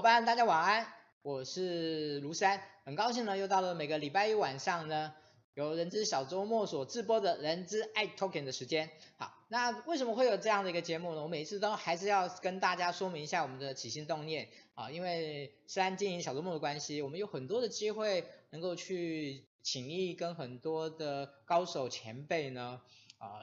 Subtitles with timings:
[0.00, 0.86] 伙伴，大家晚安，
[1.20, 5.12] 我是卢山，很高兴呢，又到了每个礼拜一晚上呢，
[5.52, 8.88] 由人资小周末所直播的人资爱 Token 的时间。
[9.18, 11.22] 好，那为什么会有这样的一个节目呢？
[11.22, 22.80] 我每次都还是要跟大家说明一下我们的起心动念啊，因为虽然经营小周末的关系，我们有很多的机会能够去请益跟很多的高手前辈呢，
[23.18, 23.42] 啊。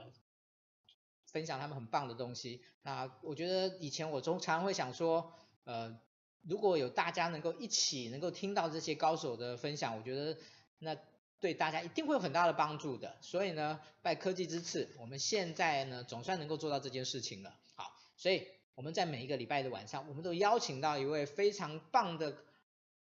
[1.30, 2.64] 分享他们很棒的东西。
[2.82, 5.34] 那我觉得以前我中常会想说，
[5.66, 6.00] 呃，
[6.48, 10.38] 如果有大家能够一起能够听到这些高手的分享，我觉得
[10.80, 10.98] 那
[11.40, 13.18] 对大家一定会有很大的帮助的。
[13.22, 17.54] 所以呢，拜科技之赐，我们现在呢总算能够做到这件事情了。
[17.76, 22.38] 好，所以我们在每一个礼拜的晚上，我们都邀请到一位非常棒的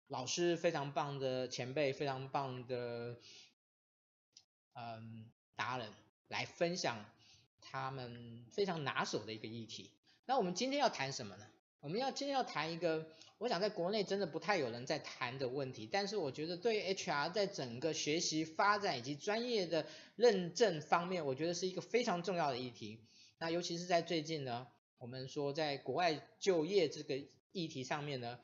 [0.09, 3.17] 老师，非常棒的前辈，非常棒的
[4.75, 5.93] 嗯达人
[6.29, 7.05] 来分享。
[7.61, 9.91] 他们非常拿手的一个议题。
[10.25, 11.47] 那我们今天要谈什么呢？
[11.81, 13.07] 我们要今天要谈一个，
[13.39, 19.87] 我想在国内真的不太有人在谈的问题，但是我觉得对 HR 在整个学习发展以及专业的
[20.17, 23.01] 认证方面，我觉得是一个非常重要的议题。
[23.39, 24.67] 那尤其是在最近呢，
[24.99, 27.17] 我们说在国外就业这个
[27.53, 28.41] 议题上面呢，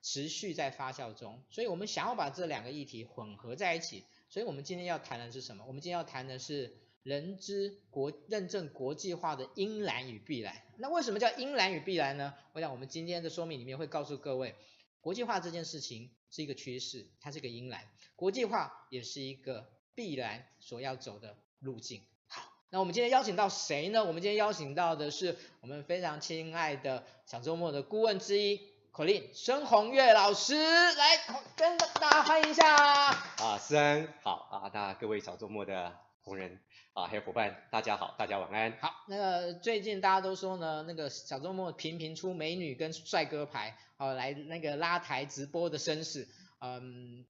[0.00, 4.04] 持续在发酵中，所以我们想要把这两个议题混合在一起。
[4.28, 5.64] 所以我们今天要谈的是什么？
[5.66, 6.85] 我们今天要谈的是。
[7.06, 12.34] 人资国认证国际化的应然与必然，那为什么叫应然与必然呢？
[12.52, 14.56] 我想我们今天的说明里面会告诉各位，
[15.00, 17.80] 国际化这件事情是一个趋势，它是一个应然，
[18.16, 22.02] 国际化也是一个必然所要走的路径。
[22.26, 24.04] 好，那我们今天邀请到谁呢？
[24.04, 28.60] 我们今天邀请到的是我们非常亲爱的小周末的顾问之一
[28.92, 31.18] ，Colin 孙鸿岳老师，来
[31.54, 32.66] 跟着大家欢迎一下。
[32.74, 36.58] 啊，思恩好啊，那各位小周末的同仁。
[36.96, 38.72] 啊，还有伙伴，大家好，大家晚安。
[38.80, 46.26] 好，那个最近大家都说呢，那个小周末频频出美女跟帅哥牌，哦，来那个拉台直播的声势，
[46.58, 47.26] 嗯，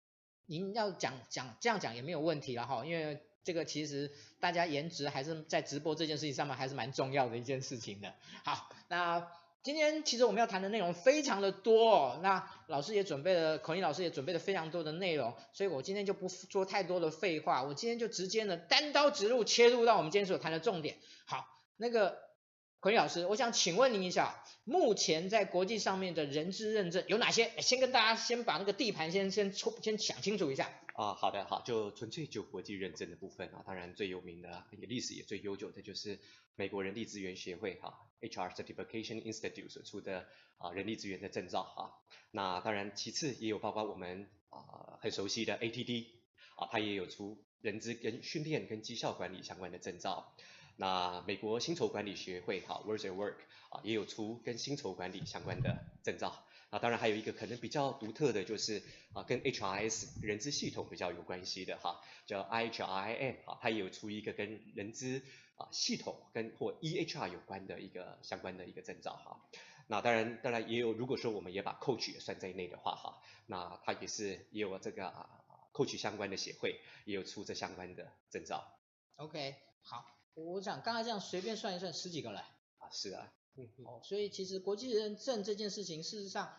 [0.46, 8.14] 您要讲讲这样讲也没有问题了哈，因为这个其实大家颜值还是在直播这件事情上面还是蛮重要的一件事情的。
[8.44, 9.26] 好，那。
[9.66, 20.98] 今天其实我们要谈的内容非常的多哦，那老师也准备了，孔毅老师也准备了非常多的内容，所以我今天就不说太多的废话，我今天就直接呢单刀直入切入到我们今天所谈的重点。
[21.24, 22.16] 好，那个
[22.78, 27.50] 孔毅老师，我想请问您一下，目前在国际上面的人资认证有哪些？
[27.58, 30.70] 先跟大家先把那个地盘先先抽先想清楚一下。
[30.94, 36.20] 啊，好的，好，就纯粹就国际认证的部分啊，当然最有名的也历史也最悠久的就是
[36.56, 38.02] 美国人力资源协会哈。
[38.22, 41.92] HR Certification Institute 所出的啊人力资源的证照啊，
[42.30, 46.06] 那当然其次也有包括我们啊很熟悉的 ATD
[46.56, 50.34] 啊，它也有出人资跟训练跟绩效管理相关的证照。
[50.76, 53.36] 那美国薪酬管理学会哈 Works at Work
[53.68, 56.42] 啊也有出跟薪酬管理相关的证照。
[56.70, 58.82] 啊，当然还有一个可能比较独特的就是
[59.12, 65.22] 啊跟 HRS 人资系统比较有关系的哈，叫 IHRIM 啊，它也有出一个跟人资。
[65.56, 69.48] 啊，系统跟或 EHR 有关的一个相关的一个证照哈，
[69.88, 78.78] 那当然当然也有，如果说我们也把 Coach 也算在内的话哈，那它也是也有这个啊 Coach 相关的协会也有出这相关的证照。
[79.16, 82.40] OK，好，我想刚才这样随便算一算十几个了。
[82.76, 86.54] 啊，是啊，嗯，哦，所以其实国际认证这件事情，事实上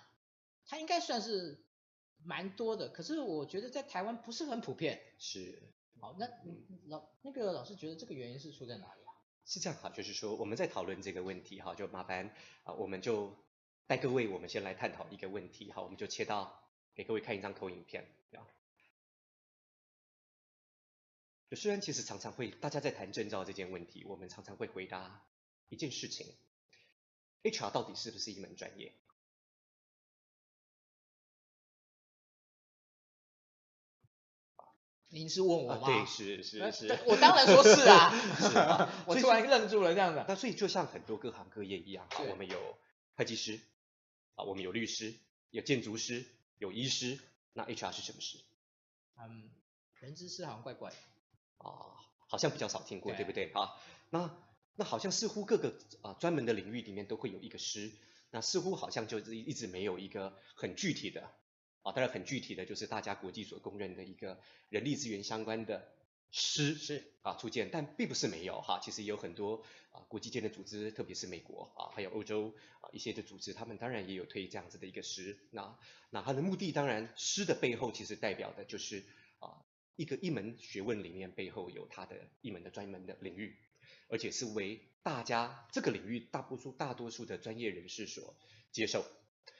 [0.66, 1.64] 它应该算是
[2.24, 5.00] 蛮多的，可是我觉得在台湾不是很普遍。
[5.20, 5.62] 是。
[6.00, 6.28] 好，那
[6.88, 9.14] 老那个老师觉得这个原因是出在哪里啊？
[9.46, 13.34] 是这样哈，就是说我们在讨论这个问题哈，就麻烦啊，我们就
[13.86, 18.44] 带各位，我们先来探讨一个问题哈，我们就切到给各位看一张投影片啊。
[21.50, 25.26] 就虽然其实常常会大家在谈证照这件问题，我们常常会回答
[25.70, 26.28] 一件事情
[27.44, 28.94] ：HR 到底是不是一门专业？
[35.18, 35.82] 您是问我吗？
[35.82, 37.00] 啊、对，是是是。
[37.08, 38.14] 我当然说是啊。
[38.40, 38.88] 是啊。
[39.08, 40.24] 我突然愣住了，这样子。
[40.28, 42.78] 那所以就像很多各行各业一样，我们有
[43.16, 43.60] 会计师，
[44.36, 45.16] 啊，我们有律师，
[45.50, 46.24] 有建筑师，
[46.60, 47.20] 有医师，
[47.54, 48.38] 那 HR 是什么师？
[49.20, 49.50] 嗯，
[50.00, 50.96] 人资师好像怪怪的。
[51.58, 51.98] 啊，
[52.28, 53.52] 好像比较少听过，对，对不对？
[53.54, 53.74] 啊，
[54.12, 54.38] 那
[54.76, 57.92] 那好像似乎各个啊专门的领域里面都会有一个师，
[58.30, 61.32] 那似乎好像就是一直没有一个很具体的。
[61.88, 65.88] 啊，当然很具体的就是大家国际所公认的一个人力资源相关的
[66.32, 75.40] 师是啊出现，但并不是没有哈，其实也有很多啊国际间的组织，特别是美国啊，还有欧洲啊一些的组织，他们当然也有推这样子的一个师。
[75.52, 75.80] 那
[76.10, 79.06] 那它的目的当然师的背后其实代表的就是
[79.40, 79.64] 啊
[79.96, 83.56] 一个一门学问里面背后有它的一门的专门的领域，
[84.10, 88.36] 而且是为大家这个领域大多数大多数的专业人士所
[88.74, 89.06] 接受。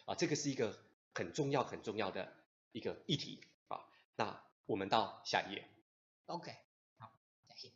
[0.06, 0.78] 啊，这个是一个
[1.18, 2.32] 很重要很重要的
[2.74, 3.90] 一个议题啊。
[4.16, 5.68] 那我们到下一页。
[6.28, 6.56] OK，
[7.00, 7.12] 好，
[7.48, 7.74] 下一页。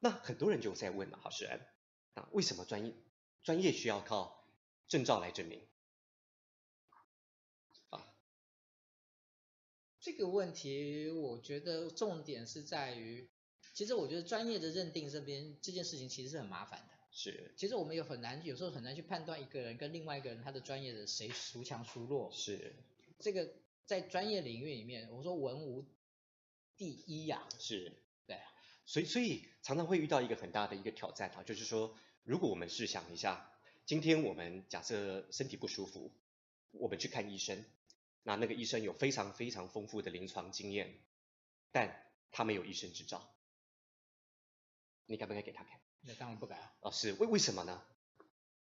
[0.00, 1.66] 那很多人就在问了，好，世恩，
[2.12, 2.94] 啊，为什么专业
[3.42, 4.46] 专业需要靠
[4.86, 5.66] 证照来证明？
[7.88, 8.14] 啊，
[9.98, 13.30] 这个问题我觉得重点是在于，
[13.72, 16.93] 其实我觉得专业的认定这边这件事情其实是很麻烦的。
[17.16, 22.28] 是，其实我们有很难，有时候很难去判断一个人跟另外一个人他的专业的谁孰强孰弱。
[22.32, 22.74] 是，
[23.20, 23.48] 这个
[23.86, 25.86] 在专业领域里面，我说文无
[26.76, 27.48] 第一呀、啊。
[27.60, 27.92] 是，
[28.26, 28.36] 对。
[28.84, 33.48] 所以所以常常会遇到一个很大的一个挑战啊，就是说，如果我们试想一下，
[33.86, 36.10] 今天我们假设身体不舒服，
[36.72, 37.64] 我们去看医生，
[38.24, 40.92] 那那个医生有非常非常丰富的临床经验，
[41.70, 43.32] 但他没有医生执照，
[45.06, 45.78] 你该不该给他看？
[46.06, 46.72] 那当然不敢啊！
[46.80, 47.82] 哦，是为为什么呢？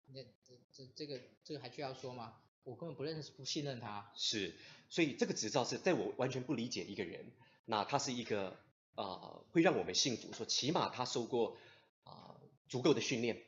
[0.07, 2.35] 那这这这个这个还需要说吗？
[2.63, 4.12] 我根本不认识，不信任他。
[4.15, 4.55] 是，
[4.89, 7.31] 所以这个执照是在我完全不理解一个人，
[7.65, 8.57] 那他是一个
[8.95, 11.57] 呃会让我们幸福，说起码他受过
[12.03, 13.43] 啊、呃、足够的训练，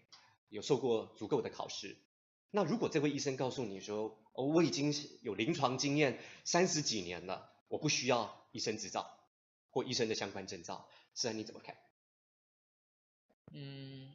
[0.50, 1.96] 有受过足够的考试。
[2.52, 9.18] 那如果这位医生告诉你说，哦，我已经有临床经验三十几年了，我不需要医生执照
[9.70, 11.78] 或医生的相关证照，是啊，你怎么看？
[13.58, 14.14] 嗯，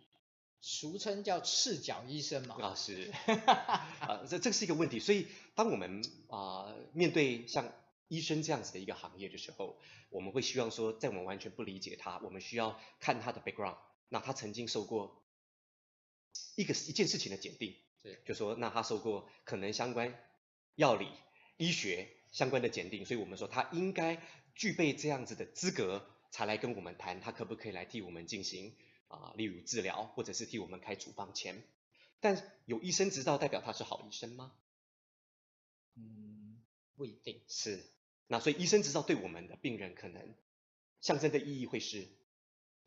[0.60, 2.56] 俗称叫赤脚医生嘛。
[2.60, 3.10] 啊，是，
[3.46, 5.00] 啊，这这是一个问题。
[5.00, 7.72] 所以，当我们啊、呃、面对像
[8.08, 9.78] 医生这样子的一个行业的时候，
[10.10, 13.78] 我们会希望说，在我们完全不理解他，我们需要看他的 background。
[14.10, 15.22] 那他曾经受过
[16.56, 20.14] 一个一件事情的检定，对，就说那他受过可能相关
[20.74, 21.08] 药理、
[21.56, 24.20] 医学相关的检定，所以我们说他应该
[24.54, 28.74] 具备这样子的资格，才来跟我们谈，他可不可以来替我们进行。
[29.10, 31.62] 啊，例如治疗，或者是替我们开处方签，
[32.20, 34.52] 但有医生执照代表他是好医生吗？
[35.96, 36.62] 嗯，
[36.94, 37.84] 不一定是。
[38.28, 40.34] 那所以医生执照对我们的病人可能
[41.00, 42.06] 象征的意义会是，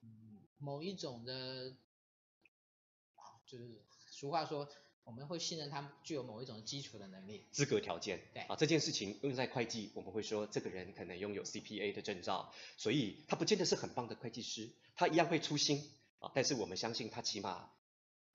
[0.02, 1.76] 嗯，某一种的，
[3.16, 4.70] 啊，就是俗话说，
[5.04, 7.46] 我们会信任他具有某一种基础的能力。
[7.52, 8.22] 资格条件。
[8.34, 8.44] 对。
[8.44, 15.92] 啊，这件事情用在会计，我们会说这个人可能拥有 CPA 的证照，所以他不见得是很棒的会计师，他一样会粗心。
[16.24, 17.70] 啊，但是我们相信他起码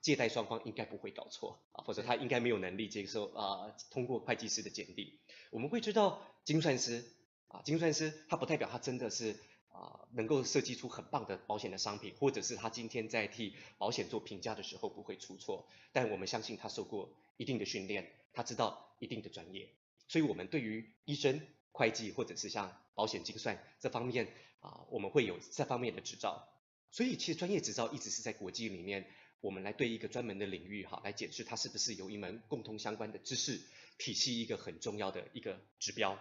[0.03, 5.19] 借贷双方应该不会搞错啊，否则他应该没有能力接受啊，通过会计师的鉴定。
[5.51, 7.05] 我们会知道精算师
[7.49, 9.41] 啊，精算师他不代表他真的是
[9.73, 15.67] 啊能够设计出很棒的保险的商品，或者是他今天在替保险做评价的时候不会出错。
[15.93, 19.71] 但我们相信他受过一定的训练，他知道一定的专业。
[20.09, 21.41] 所以我们对于医生、
[21.73, 24.29] 会计或者是像保险精算这方面
[24.61, 26.47] 啊，我们会有这方面的执照。
[26.91, 29.07] 所以其实专业执照一直是在国际里面，
[29.41, 33.61] 我们来对一个专门的领域哈，来检视它是不是有一门共通相关的知识
[33.99, 36.19] 体系，一个很重要的一个指标。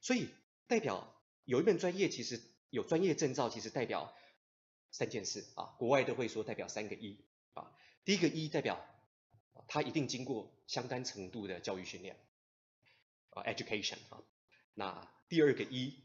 [0.00, 0.28] 所以
[0.66, 2.40] 代表有一门专业，其实
[2.70, 4.16] 有专业证照，其实代表
[4.90, 5.76] 三件事啊。
[5.78, 7.70] 国外都会说代表三个一啊。
[8.04, 8.84] 第一个一代表
[9.68, 12.16] 他一定经过相当程度的教育训练
[13.30, 14.22] 啊，education 啊。
[14.74, 16.02] 那第二个一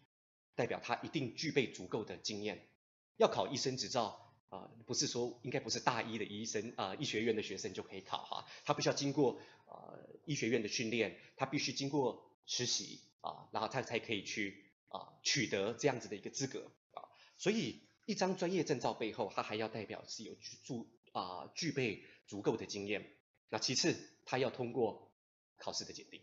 [0.54, 2.68] 代表他一定具备足够的经验。
[3.18, 17.04] 要考医生执照啊、不是说应该不是大一的医生啊、医学院的学生就可以考哈，他必须要经过呃医学院的训练，他必须经过实习啊，然后他才可以去啊、取得这样子的一个资格啊。
[17.38, 23.18] 所以一张专业证照背后，他还要代表是有足啊具备足够的经验。
[23.50, 25.12] 那其次，他要通过
[25.58, 26.22] 考试的检定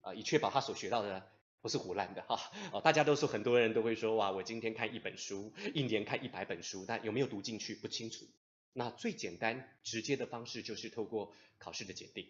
[0.00, 1.31] 啊，以确保他所学到的。
[1.62, 8.26] 不是胡烂的哈，哦，大家都说，很多人都会说，哇，我今天看一本书，一年看一百本书，但有没有读进去不清楚。
[8.72, 12.26] 那最简单直接的方式就是透过考试的检定，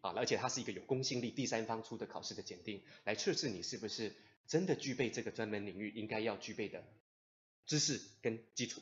[0.00, 4.16] 啊，而且它是一个有公信力第三方出的考试的检定，来测试你是不是
[4.46, 6.82] 真的具备这个专门领域应该要具备的
[7.66, 8.80] 知识跟基础。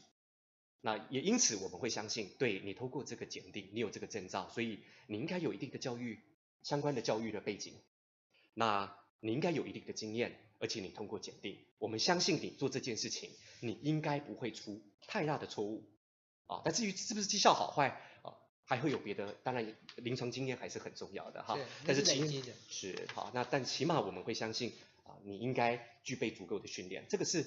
[0.80, 6.20] 那也因此我们会相信，对你透过这个检定，你有这个证照，所以你应该有一定的教育
[6.62, 7.74] 相关的教育的背景。
[8.54, 15.88] 那你应该有一定的经验，而且你通过检定，我们相信你做这件事情，你应该不会出太大的错误
[16.48, 16.60] 啊。
[16.64, 21.56] 但至于是不是绩效好坏啊，还会有别的，当然临床经验还是很重要的哈。
[21.86, 24.72] 但是起是好，那但起码我们会相信
[25.04, 27.46] 啊，你应该具备足够的训练，这个是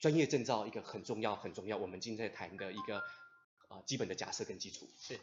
[0.00, 3.02] 专业证照一个很重要很重要，我们今天在谈的一个
[3.68, 5.20] 啊基本的假设跟基础是。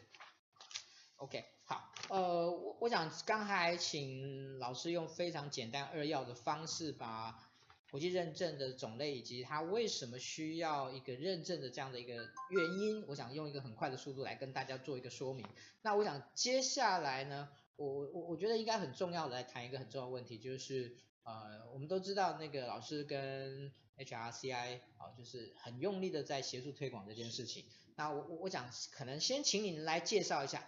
[1.24, 7.50] OK，好，呃，我我想刚才请老师用非常简单扼要的方式，把
[7.90, 15.48] 国际认证的种类以及它为什么需要一个认证的这样的一个原因，我想用一个很快的速度来跟大家做一个说明。
[15.82, 27.64] 那我想接下来呢，我我我觉得应该很重要的来谈一个很重要的问题，就是呃，我们都知道那个老师跟 HRCI 啊、就是很用力的在协助推广这件事情。
[27.96, 30.68] 那我我我想可能先请你来介绍一下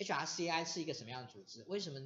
[0.00, 2.00] HRCI 是一个什么样的组织，为什么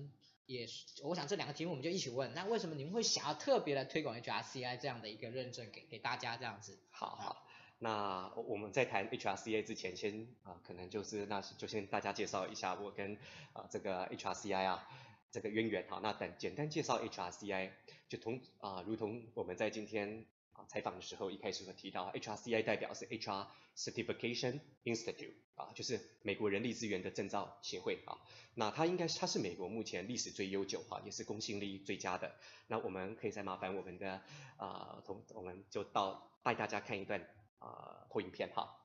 [0.46, 0.66] 也
[1.02, 2.34] 我想这两个题目我们就一起问。
[2.34, 6.78] 那为什么你们会想要特别来推广 HRCI 这样的一个认证给给大家这样子？
[6.90, 7.46] 好好。
[7.78, 13.16] 那我们在谈 HRCI 之前先，啊可能就是那就先大家介绍一下我跟
[13.52, 14.88] 啊、这个 HRCI 啊
[15.30, 16.00] 这个渊源哈。
[16.02, 17.70] 那等简单介绍 HRCI，
[18.08, 28.18] 就同啊、如同我们在今天啊采访的时候一开始会提到，HRCI 代表是 HR Certification Institute 啊，就是美国人力资源的证照协会啊。
[28.54, 32.34] 那它应该是它是美国目前历史最悠久哈，也是公信力最佳的。
[32.66, 34.22] 那我们可以再麻烦我们的
[34.56, 37.28] 啊同我们就到带大家看一段。
[37.60, 38.76] 啊，投影片哈。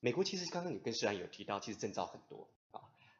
[0.00, 2.50] 美国其实刚刚你跟诗然有提到，其实证照很多。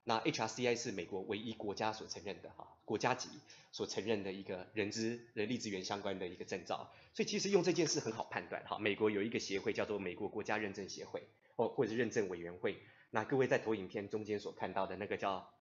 [0.05, 3.29] 那 HRCI 是美国唯一国家所承认的哈，国家级
[3.71, 6.93] 所承认的一个人资人力资源相关的一个证照。
[7.15, 8.79] 所以其实用这件事很好判断哈。
[8.79, 11.23] 美国有一个协会叫做美国国家认证协会，
[11.57, 12.81] 或或者是认证委员会。
[13.11, 15.53] 那各位在投影片中间所看到的那个叫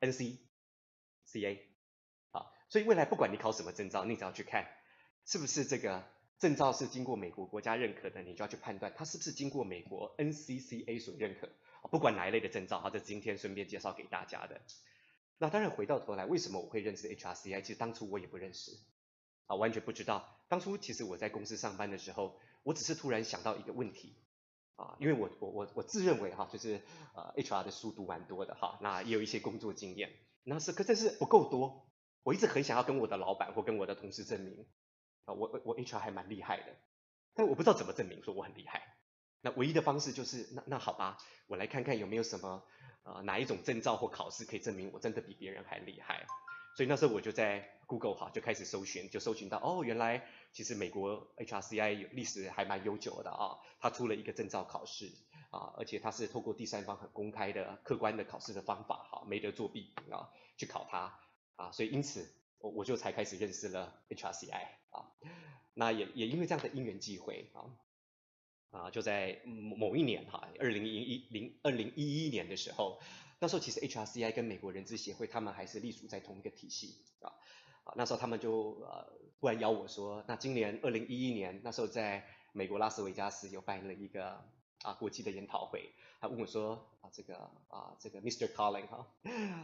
[0.00, 1.58] NCCA
[2.30, 2.46] 啊。
[2.68, 4.66] 所以未来不管你考什么证照，你只要去看
[5.26, 6.04] 是不是这个。
[6.38, 11.48] 证照是经过美国国家认可的，你就要去判断它是不是经过美国 NCCA 所认可。
[11.90, 14.60] 不管哪一类的证照，哈，这今天顺便介绍给大家的。
[15.38, 17.60] 那当然回到头来，为什么我会认识 HRCI？
[17.62, 18.70] 其实当初我也不认识，
[19.46, 20.44] 啊，完全不知道。
[20.48, 24.16] 当初其实我在公司上班的时候，我只是突然想到一个问题，
[24.76, 26.80] 啊，因为我我我我自认为哈，就是
[27.14, 30.12] 呃 HR 的书读蛮多的哈，那也有一些工作经验，
[30.44, 31.88] 那是可这是不够多。
[32.22, 34.66] 我一直很想要跟我的老板或跟我的同事证明。
[35.24, 36.76] 啊，我我我 HR 还蛮厉害的，
[37.34, 38.91] 但我不知道怎么证明说我很厉害。
[39.42, 42.62] 那唯一的方式就是，那那好吧，我来看看有没有什么
[43.02, 46.24] 呃哪一种证照或考试可以证明我真的比别人还厉害。
[46.76, 55.12] 所以那时候我就在 Google 哈就开始搜寻，就搜寻到哦，原来其实美国 HRCI 有历史还蛮悠久的啊，它出了一个证照考试
[55.50, 61.18] 啊，而且它是透过第三方很公开的客观的考试的方法哈，没得作弊啊去考它
[61.56, 64.66] 啊，所以因此我我就才开始认识了 HRCI。
[64.92, 65.08] 啊，
[65.72, 67.64] 那也也因为这样的因缘际会啊，
[68.72, 72.98] 啊就在某一年哈，二零一一零二零一一年的时候，
[73.38, 77.30] 那时候其实 HRCI 跟美国人资协会他们还是隶属在同一个体系啊，
[77.84, 79.06] 啊那时候他们就呃
[79.40, 84.44] 突然邀我说，那今年二零一一年那时候在美国拉斯维加斯有办了一个
[84.82, 85.92] 啊国际的研讨会。
[86.20, 88.46] 他问我说啊，这个啊，这个 Mr.
[88.52, 89.06] Colin 哈，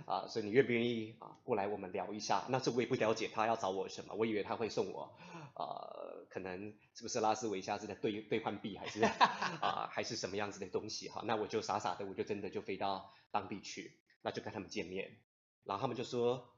[0.06, 2.44] 啊，所以你愿不愿意啊过来我们聊一下？
[2.48, 5.14] 那这我也不了解他要找我什么，我以为他会送我，
[5.54, 9.02] 呃，可能是不是拉斯维加斯的兑兑换币，还是
[9.60, 11.22] 啊，还是什么样子的东西哈？
[11.26, 15.18] 那我就傻傻的，我就真的就飞到当地去，那就跟他们见面，
[15.64, 16.54] 然后他们就说，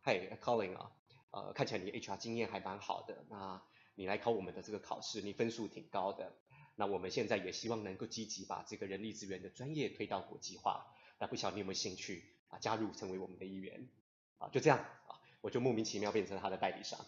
[0.00, 0.92] 嗨，Colin 啊，
[1.30, 3.62] 呃，看起来你 HR 经验还蛮好的，那
[3.94, 6.32] 你来考我们的这个考试，你分数挺高的。
[6.74, 10.86] 那我们现在也希望能够积极把这个人力资源的专业推到国际化。
[11.18, 13.88] 那不晓得你有没有兴趣啊，加入成为我们的一员
[14.38, 14.48] 啊？
[14.48, 16.98] 就这样啊，我就莫名其妙变成他的代理商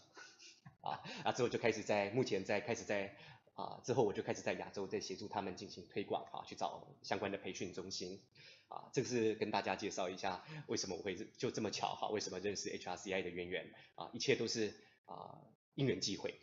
[0.84, 1.32] 啊啊！
[1.32, 3.16] 之后就开始在目前在开始在
[3.54, 8.20] 啊之后我就开始在亚洲在协助他们进行推广啊，去找相关的培训中心
[8.68, 8.90] 啊。
[8.92, 12.08] 这个是跟大家介绍一下为什么我会就这么巧哈？
[12.08, 14.10] 为什么认识 HRCI 的渊源啊？
[14.12, 14.74] 一切都是
[15.06, 15.40] 啊
[15.74, 16.38] 因缘际会。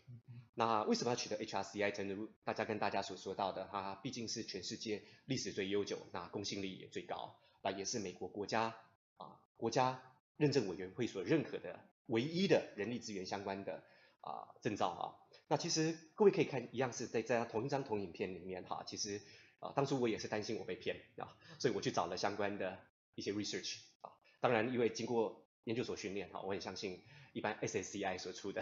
[0.54, 1.92] 那为什么要取得 HRCI？
[1.92, 8.76] 正如大家跟大家所说到的，它毕竟是全世界历史最悠久，那公信力也最高，那也是美国国家
[9.18, 10.04] 啊国家
[10.36, 13.84] 认证委员会所认可的唯一的人力资源相关的
[14.22, 15.04] 啊证照啊。
[15.48, 19.22] 那其实各位可以看，一样是在在同一张投影片里面哈，其实
[19.60, 22.80] 啊当初我也是担心我被骗啊，所以我去找了相关的
[23.16, 27.02] 一些 research 啊，当然因为经过研究所训练哈，我很相信。
[27.34, 28.62] 一般 SSCI 所出的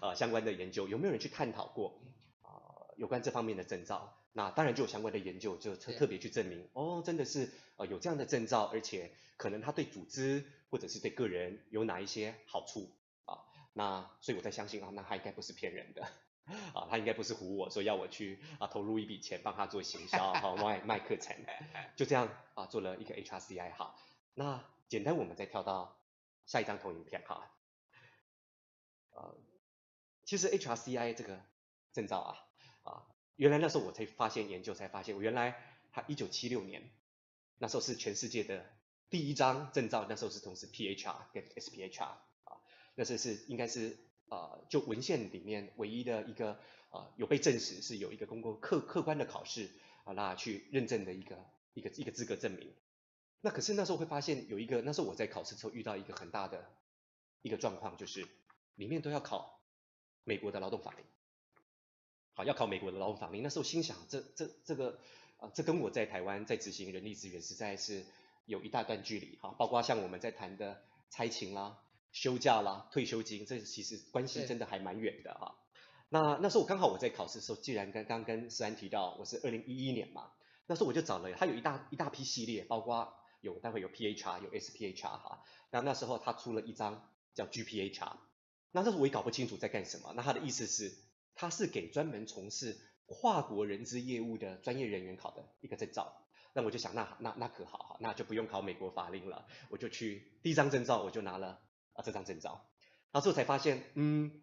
[0.00, 2.00] 呃 相关的研究，有没有人去探讨过
[2.40, 4.22] 啊、呃、有关这方面的证照？
[4.32, 12.95] 那当然就有相关的研究，就特特别去证明哦，真的是呃有这样的证照，而且可能它对组织或者是对个人有哪一些好处啊？
[13.78, 16.02] 那所以我在相信啊，那他应该不是骗人的
[16.72, 21.36] 啊，他应该不是唬我说要我去啊投入一笔钱帮他做行销好卖卖课程，
[21.94, 23.94] 就这样啊做了一个 HRCI 哈。
[24.32, 25.98] 那简单我们再跳到
[26.46, 27.50] 下一张投影片哈。
[29.10, 29.36] 呃，
[30.24, 31.38] 其实 HRCI 这个
[31.92, 33.02] 证照啊，啊，
[33.36, 35.62] 原来那时候我才发现研究才发现，我原来
[35.92, 36.90] 他一九七六年
[37.58, 38.64] 那时候是全世界的
[39.10, 42.14] 第一张证照，那时候是同时 PHR 跟 SPHR，
[42.96, 43.96] 那是是应该是
[44.28, 46.58] 呃就文献里面唯一的一个
[46.90, 49.70] 呃有被证实是有一个通过客客观的考试
[50.02, 51.36] 啊，那去认证的一个
[51.74, 52.74] 一个一个资格证明
[53.42, 56.68] 那可是那时候会发现有一个，那时候我在考试的时候遇到一个很大的
[57.42, 58.26] 一个状况，就是
[58.74, 59.60] 里面都要考
[60.24, 61.04] 美国的劳动法令，
[62.32, 63.42] 好，要考美国的劳动法令。
[63.44, 64.98] 那时候心想，这这这个
[65.36, 68.04] 啊，这跟我在台湾在执行人力资源实在是
[68.46, 69.54] 有一大段距离哈。
[69.58, 71.78] 包括像我们在谈的差勤啦、
[72.16, 75.54] 休假啦、退休金，这其实关系真的还蛮远的哈。
[76.08, 80.32] 那那时候我刚好我在考试的时候，既然刚刚跟思安提到我是二零一一年嘛，
[80.66, 83.12] 那时候我就找了，他有一大一大批系列，包括。
[83.42, 85.42] 有，待会有 PHR，有 SPHR 哈。
[85.70, 88.16] 那那时候他出了一张叫 GPHR，
[88.72, 90.12] 那那时候我也搞不清楚在干什么。
[90.16, 90.92] 那他的意思是，
[91.34, 96.26] 他是给专门从事跨国人资业务的专业人员考的一个证照。
[96.54, 101.60] 那我就想，那那那可好哈，那就不用考美国法令了，我就去第一张证照我就拿了
[101.96, 102.68] 啊这张证照。
[103.12, 104.42] 然后之后才发现，嗯，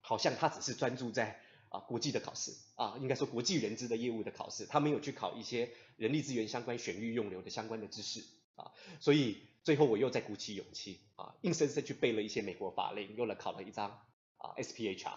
[0.00, 8.24] 好像他只是专注在啊国际的考试啊，应该说国际人资的业务的考试，他没有去考一些人力资源相关选育用留的相关的知识。
[8.56, 13.90] 啊，所以最后我又再鼓起勇气啊，硬生生去背了一些美国法令，又来考了一张
[14.38, 15.10] 啊 SPHR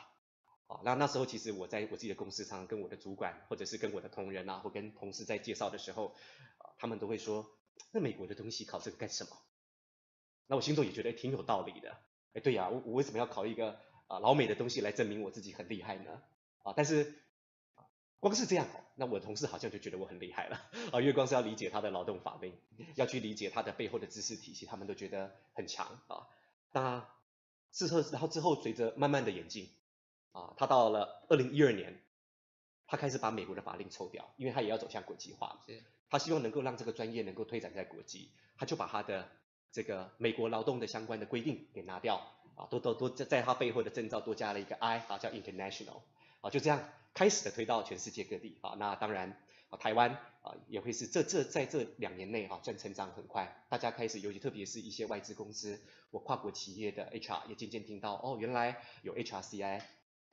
[0.67, 0.81] 啊。
[0.83, 6.15] 那那时候其实我在我自己的公司上跟我的主管，或者是跟我的同仁啊，或跟同事在介绍的时候，
[6.57, 7.49] 啊，他们都会说，
[7.93, 9.37] 那美国的东西考这个干什么？
[10.49, 11.95] 那我心中也觉得挺有道理的。
[12.33, 16.21] 哎，对呀，我我为什么要考一个啊老美的东西来证明我自己很厉害呢？
[16.63, 17.15] 啊，但是。
[18.21, 20.57] 光是这样，那我的同事好像就觉得我很厉害了
[20.91, 22.53] 啊，因为光是要理解他的劳动法令，
[22.95, 26.27] 要去理解他的背后的知识体系，他们都觉得很强啊。
[26.73, 27.07] 那
[27.71, 29.69] 之后，然后之后随着慢慢的演进
[30.33, 32.03] 啊，他到了二零一二年，
[32.87, 35.61] 他开始把美国的法令抽掉，因为他也要走向国际化，
[36.09, 39.29] 他希望能够让这个专业能够推展在国际，他就把他的
[39.71, 42.17] 这个美国劳动的相关的规定给拿掉
[42.55, 46.01] 啊，多多多在在他背后的证照多加了一个 I 啊，叫 International
[46.41, 46.89] 啊，就这样。
[47.11, 49.35] 开始的推到全世界各地啊，那当然
[49.71, 50.11] 啊，台湾
[50.43, 59.81] 啊也会是这这在这两年内啊，正成长很快，大家开始，尤其特别是一些外资公司我跨国企业的 HR 也渐渐听到哦，原来有 HRCI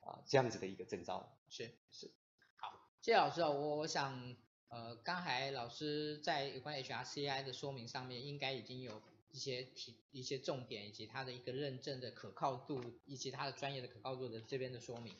[0.01, 1.33] 啊这样子的一个证照。
[1.49, 2.11] 是是，
[2.59, 4.37] 好，谢谢老师啊，我我想
[4.68, 9.01] 呃，刚才老师在有关 HRCI 的说明上面，应该已经有
[9.37, 15.14] 一些提一些重点，以及它的一个认证的可靠度，以及它的专业的可靠度的这边的说明。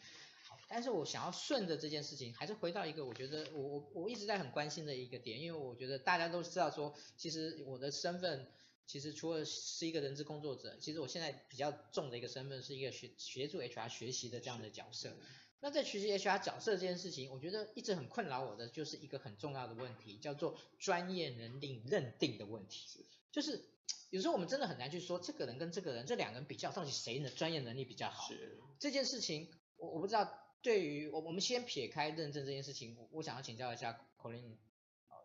[0.49, 8.51] 好但是我想要顺着这件事情，还是回到一个我觉得我我我一直在很关心的一个点，因为我觉得大家都知道说，其实我的身份
[8.87, 15.15] 其实除了是一个人资工作者，其实我现在比较重的一个身份是一个学协助 HR 学习的这样的角色。
[15.61, 23.05] 那在学习 HR 角色这件事情，我觉得一直很困扰我的就是一个很重要的问题，叫做专业能力认定的问题。
[23.33, 23.65] 就是
[24.11, 28.29] 有时候我们真的很难去说这个人跟这个人这两个人比较，到底谁的专业能力比较好？
[28.29, 30.43] 是这件事情，我我不知道。
[30.63, 34.57] 对于我，我们先撇开认证这件事情，我想要请教一下 Colin，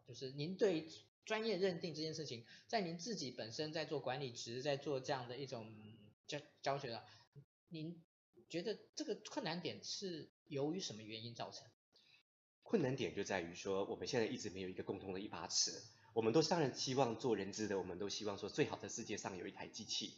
[0.07, 0.87] 就是您对
[1.25, 5.73] 专业认定这件事情，在您自己本身在做管理职，在做这样的一种
[6.27, 7.03] 教教学的，
[7.69, 8.03] 您
[8.49, 11.65] 觉得这个困难点是由于什么原因造成？
[12.61, 15.71] 困难点就在于说，我们现在一直没有一个共同的一把尺。
[16.13, 20.13] 我们都当然希望做人资的，我们都希望说，最好的世界上有一台机器，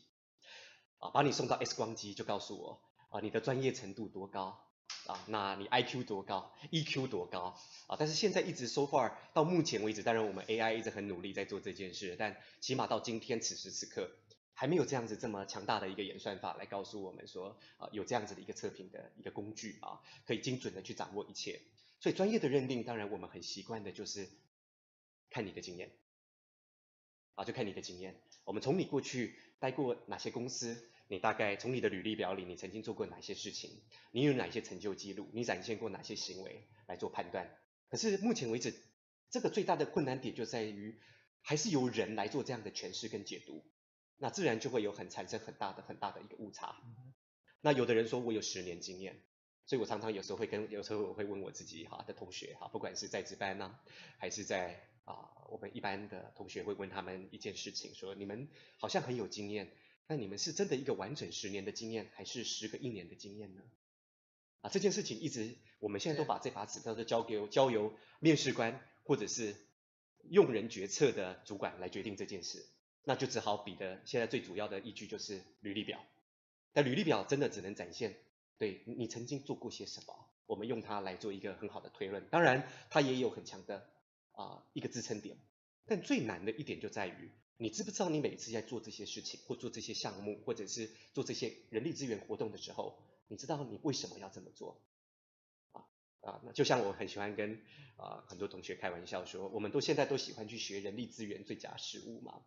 [0.99, 4.69] 啊，把你送到 X 光机，就告诉我，啊，你的专业程度多高。
[5.07, 7.95] 啊，那你 IQ 多高，EQ 多高啊？
[7.97, 14.09] 但是现在一直 so far 到目前为止，当然我们 AI 一直很努力在做这件事，但起码到今天此时此刻，
[14.53, 21.61] 还没有这样子这么强大的一个演算法来告诉我们说，啊，有这样子的一个测评的一个工具啊，可以精准的去掌握一切。
[21.99, 24.29] 所以专业的认定，当然我们很习惯的就是
[25.33, 25.91] 看你的经验，
[27.33, 28.21] 啊，就看你的经验。
[28.45, 30.89] 我们从你过去待过哪些公司？
[31.09, 33.81] 你大概从你的履历表里，你曾经做过哪些事情？
[34.11, 35.27] 你有哪些成就记录？
[35.33, 37.49] 你展现过哪些行为来做判断？
[37.89, 38.73] 可是目前为止，
[39.29, 40.99] 这个最大的困难点就在于，
[41.41, 43.65] 还是由人来做这样的诠释跟解读，
[44.17, 46.77] 那自然就会有很产生很大的很大的一个误差。
[47.61, 49.21] 那有的人说我有十年经验，
[49.65, 53.77] 所以我常常有时候会跟有时候我会问我自己哈的同学哈，不管是在值班呢，
[54.17, 59.71] 还是在啊我们一般的同学会问他们一件事情，说你们好像很有经验。
[60.05, 63.61] 那你们是真的一个完整十年的经验，还是十个一年的经验呢？
[64.59, 69.55] 啊，这件事情一直，我们现在都把这把尺，都交给交由面试官或者是
[70.29, 72.65] 用人决策的主管来决定这件事。
[73.05, 76.03] 那就只好比的，现在最主要的依据就是履历表。
[76.73, 78.17] 但履历表真的只能展现，
[78.57, 82.27] 对你曾经做过些什么，我们用它来做一个很好的推论。
[82.29, 83.89] 当然，它也有很强的
[84.33, 85.37] 啊一个支撑点。
[85.85, 87.31] 但最难的一点就在于。
[87.57, 94.81] 你知不知道，你每次在做这些事情，或做这些项目，或者是做这些人力资源活动的时候，你知道你为什么要这么做？
[95.71, 95.85] 啊，
[96.21, 97.61] 啊，那就像我很喜欢跟
[97.95, 102.41] 啊很多同学开玩笑说，我们都现在都喜欢去学人力资源最佳实务嘛。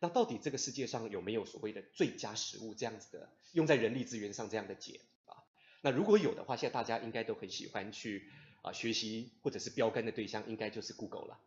[0.00, 5.44] 那到底这个世界上有没有所谓的最佳实务这样子的用在人力资源上这样的解啊？
[5.82, 8.32] 那如果有的话，现在大家应该都很喜欢去
[8.66, 11.40] 啊学习或者是标杆的对象，应该就是 Google 了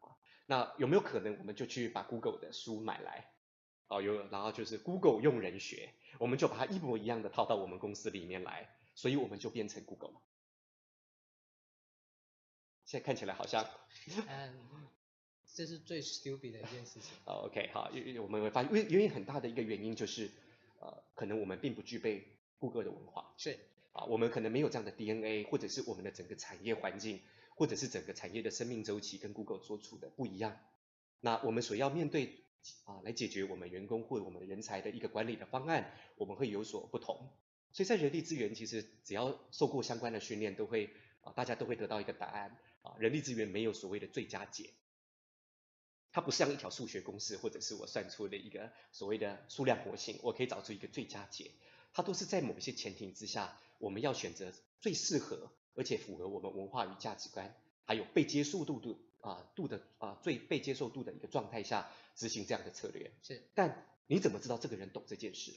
[0.00, 0.16] 啊。
[0.46, 3.30] 那有没有可能我们就去把 Google 的书买来？
[3.86, 10.20] 哦，有，然后就是 Google 用人学，我们就把它一模一样的套到我们公司里面来，所以我们就变成 Google 了。
[12.86, 13.64] 现在看起来好像，
[14.26, 14.88] 嗯，
[15.54, 17.12] 这是最 stupid 的一件事情。
[17.26, 20.30] 哦，OK，好，因为我们会发现，因为原因很大的一个原因就是，
[20.80, 22.26] 呃，可能我们并不具备
[22.58, 23.58] Google 的文化，是，
[23.94, 27.22] 啊，我们可能没有这样的 DNA，或者是我们的整个产业环境，
[27.54, 30.58] 或者是整个产业的生命周期跟 Google 所处的不一样。
[31.20, 32.44] 那我们所要面对
[32.84, 37.30] 啊，来解决我们员工或我们人才的一个管理的方案，我们会有所不同。
[37.72, 40.90] 所以在人力资源，其实只要受过相关的训练，都会
[41.22, 42.58] 啊，大家都会得到一个答案。
[42.82, 44.70] 啊，人力资源没有所谓的最佳解，
[46.12, 51.50] 它不像一条数学公式，或者是我算出的一个所谓的数量模型，我可以找出一个最佳解。
[51.94, 63.10] 它都是在某一些前提之下，我们要选择最适合而且符合我们文化与价值观，还有被接受度度啊度的啊最被接受度的一个状态下执行这样的策略。
[63.22, 65.52] 是，但你怎么知道这个人懂这件事？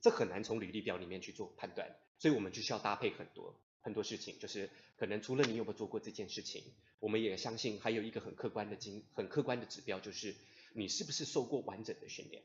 [0.00, 3.54] 这很难从履历表里面去做判断，所以我们就需要搭配很多。
[3.84, 6.62] 很多事情就是可能除了你有没有做过这件事情，
[7.00, 10.36] 我们也相信还有一个很客观的经很客观的指标，就是
[10.72, 12.44] 你是不是受过完整的训练。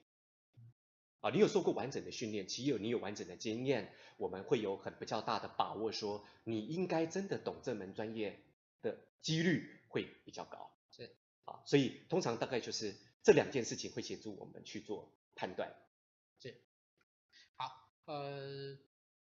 [1.21, 8.39] 啊，你有受过完整的训练，其有你有完整的经验，我们会有很比较大的把握说你应该真的懂这门专业
[8.81, 10.71] 的几率会比较高。
[10.91, 15.75] 是啊，所以通常大概就是这两件事情会协助我们去做判断。
[16.39, 16.55] 是，
[17.55, 18.77] 好，呃。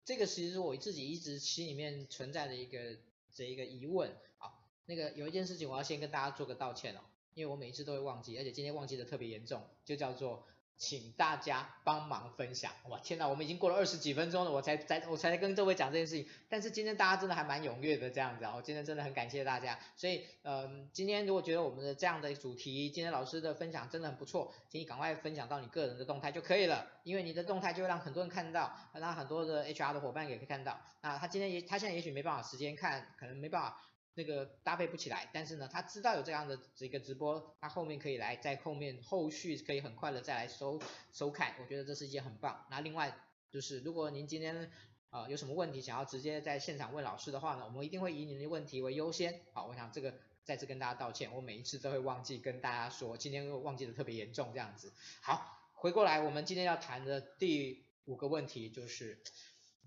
[0.06, 2.98] 这个其实是我自己一直心里面存在的一个
[3.32, 4.12] 这一个疑问。
[4.40, 7.02] 好，那个有一件事情我要先跟大家做个道歉哦，
[7.36, 10.48] 因为我每一次都会忘记，而且今天忘记的特别严重，就叫做。
[10.80, 33.82] 请大家帮忙分享，哇天哪，我们已经过了二十几分钟了，我才才我才跟各位讲这件事情，但是今天大家真的还蛮踊跃的这样子啊，我今天真的很感谢大家，所以嗯，今天如果觉得我们的这样的主题，今天老师的分享真的很不错，请你赶快分享到你个人的动态就可以了，因为你的动态就会让很多人看到，让很多的 HR 的伙伴也可以看到，那他今天也他现在也许没办法时间看，可能没办法。
[34.20, 40.78] 那个搭配不起来，但是呢，他知道有这样的这个直播，他后面可以来在后面后续可以很快的再来收
[41.14, 42.66] 收看，我觉得这是一件很棒。
[42.70, 43.18] 那另外
[43.50, 44.70] 就是如果您今天
[45.10, 49.40] 呃有什么问题想要直接在现场问老师的话呢，我们一定会以您的问题为优先。
[49.54, 54.92] 好，我想这个再次跟大家道歉，我每一次都会忘记跟大家说，今天又忘记的特别严重这样子。
[55.22, 59.18] 好，回过来我们今天要谈的第五个问题就是。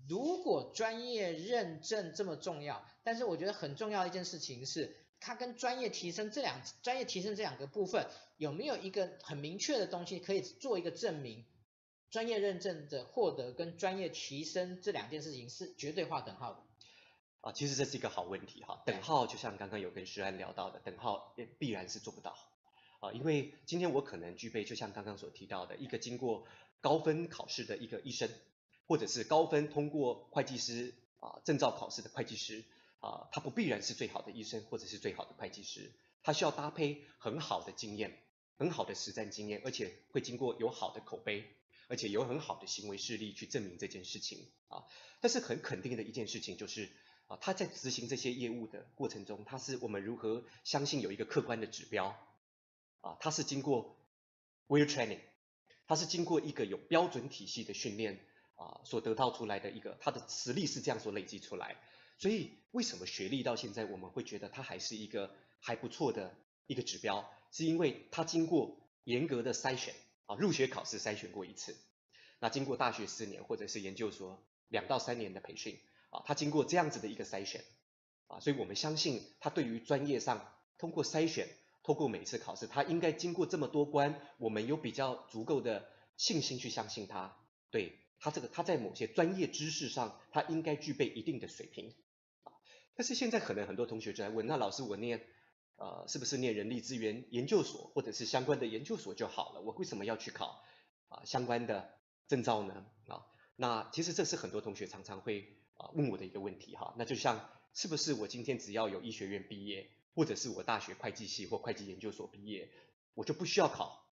[0.07, 11.45] 如果专业认证这么重要，但是我觉得很重要的一件事情是，它跟专业提升这两专业提升这两个部分有没有一个很明确的东西可以做一个证明？
[12.09, 16.59] 专业认证的获得跟专业提升这两件事情是绝对划等号的。
[17.41, 22.37] 啊，其实这是一个好问题哈，等号就像刚刚有跟诗安聊到的，等号也必然是做不到
[22.99, 26.45] 啊，因为今天我可能具备，就像刚刚所提到的一个经过
[26.81, 28.29] 高分考试的一个医生。
[28.87, 32.63] 或者是高分通过会计师啊证照考试的会计师
[32.99, 35.91] 啊，他不必然是最好的医生或者是最好的会计师，
[36.21, 38.17] 他需要搭配很好的经验、
[38.57, 41.45] 很好的实战经验，而且会经过有好的口碑，
[41.89, 44.85] 而且有很好的行为事例去证明这件事情啊。
[45.19, 46.89] 但是很肯定的一件事情就是
[47.27, 52.15] 啊，他在执行这些业务的过程中，他是我们如何相信有一个客观的指标
[53.01, 53.17] 啊？
[53.19, 53.97] 他是经过
[54.67, 55.19] well training，
[55.87, 58.25] 他是经过一个有标准体系的训练。
[58.55, 61.75] 啊，所得到出来的一个他的实力是这样所累积出来，
[62.17, 66.35] 所以为什么学历到现在我们会觉得它还是一个还不错的
[66.67, 69.95] 一个指标，是因为它经过严格的筛选
[70.27, 71.75] 啊，入学考试筛选过一次，
[72.39, 75.79] 那经过大学四年或者是研究所两到三年的培训
[76.11, 77.63] 啊，它经过这样子的一个筛选
[78.27, 81.49] 啊，所以我们相信它对于专业上通过筛选，
[81.83, 87.35] 透过每次考试，它应该经过这么多关，我们有比较足够的信心去相信它，
[87.71, 87.99] 对。
[88.23, 91.93] 他这个他在某些专业知识上，他应该具备一定的水平
[92.43, 92.53] 啊。
[92.95, 95.27] 但是现在可能很多同学就在问，那老师我念
[95.75, 99.59] 呃是不是念人力资源研究所或者是相关的研究所就好了？
[99.59, 100.63] 我为什么要去考
[101.09, 101.95] 啊相关的
[102.29, 102.85] 证照呢？
[103.09, 103.25] 啊，
[103.57, 106.95] 那其实这是很多同学常常会啊问我的一个问题哈。
[106.97, 112.71] 那就像是不是我今天只要有医学院毕业，或者是我大学会计系或会计研究所毕业，
[113.15, 114.02] 我就不需要考？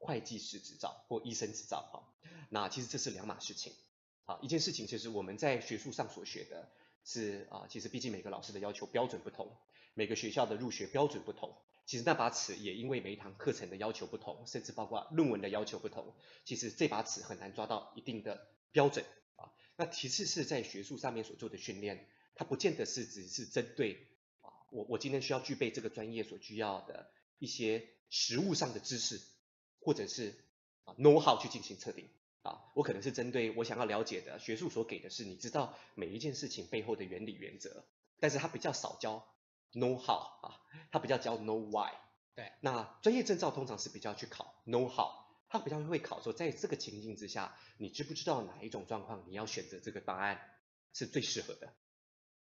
[0.00, 2.02] 会计师执照或医生执照哈，
[2.48, 3.72] 那其实这是两码事情。
[4.26, 6.68] 啊，一件事情就是我们在学术上所学的，
[7.04, 9.56] 是啊，其实毕竟每个老师的要求标准不同，
[9.94, 19.50] 每个学校的入学标准不同，其实那把尺也因为每一堂课程的要求不同，甚至包括论文的要求不同，其实这把尺很难抓到一定的标准啊。
[19.74, 24.06] 那其次是在学术上面所做的训练，它不见得是只是针对
[24.42, 27.10] 啊，我我今天需要具备这个专业所需要的
[27.40, 29.20] 一些实物上的知识，
[29.80, 30.34] 或者是
[30.84, 32.08] 啊 know how 去进行测定。
[32.42, 37.84] 啊，我可能是针对我想要了解的学术所给的是，你知道每一件事情背后的原理原则，
[38.18, 39.28] 但是它比较少教
[39.74, 40.58] know how 啊，
[40.90, 41.92] 它比较教 know why。
[42.34, 45.10] 对，那专业证照通常是比较去考 know how，
[45.50, 50.40] 它比较会考说，在这个情境之下，你知不知道哪一种状况你要选择这个答案
[50.94, 51.74] 是最适合的？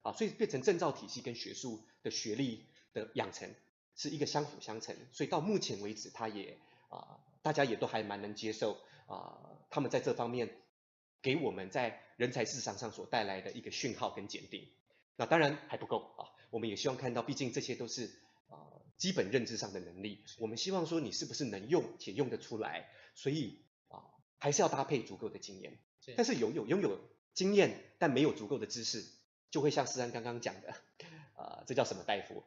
[0.01, 3.55] 啊，所以变成证照体系跟学术的学历的养成
[3.95, 6.59] 是一个相辅相成，所以到目前为止，它也
[6.95, 8.77] 啊，大家也都还蛮能接受
[9.07, 9.59] 啊。
[9.69, 10.61] 他们在这方面
[11.21, 14.69] 给我们在人才市场上所带来的一个讯号跟检定，
[15.15, 16.31] 那当然还不够啊。
[16.49, 18.05] 我们也希望看到，毕竟这些都是
[18.47, 18.55] 啊
[18.97, 20.23] 基本认知上的能力。
[20.39, 23.99] 我们希望说你是不是能用且用得出来，所以啊
[24.37, 25.77] 还是要搭配足够的经验。
[26.15, 26.99] 但是有有拥有
[27.33, 29.03] 经验但没有足够的知识，
[29.51, 30.73] 就会像思安刚刚讲的，
[31.35, 32.43] 啊这叫什么大夫？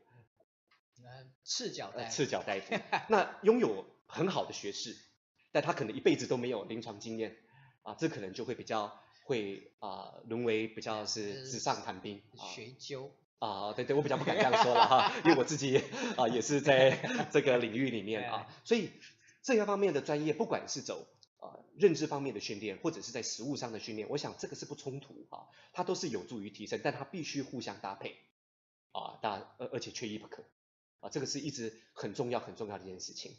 [1.45, 2.11] 赤脚大夫。
[2.11, 2.75] 赤脚大夫。
[3.09, 4.97] 那拥有很好的学士。
[5.51, 7.35] 但他可能一辈子都没有临床经验
[7.83, 15.83] 啊，这可能就会比较会啊沦为比较是纸上谈兵啊，学究啊，对对，我比较不敢这样说了哈， 因为我自己
[16.19, 16.91] 啊也是在
[17.33, 18.91] 这个领域里面啊，所以
[19.43, 21.07] 这个方面的专业，不管是走
[21.39, 28.19] 啊认知方面的训练，或者是在实务上的训练，我想这个是不冲突啊，它都是有助于提升，但它必须互相搭配
[28.93, 30.45] 啊，大而而且缺一不可
[31.01, 33.35] 啊，这个是一直很重要很重要的一件事情。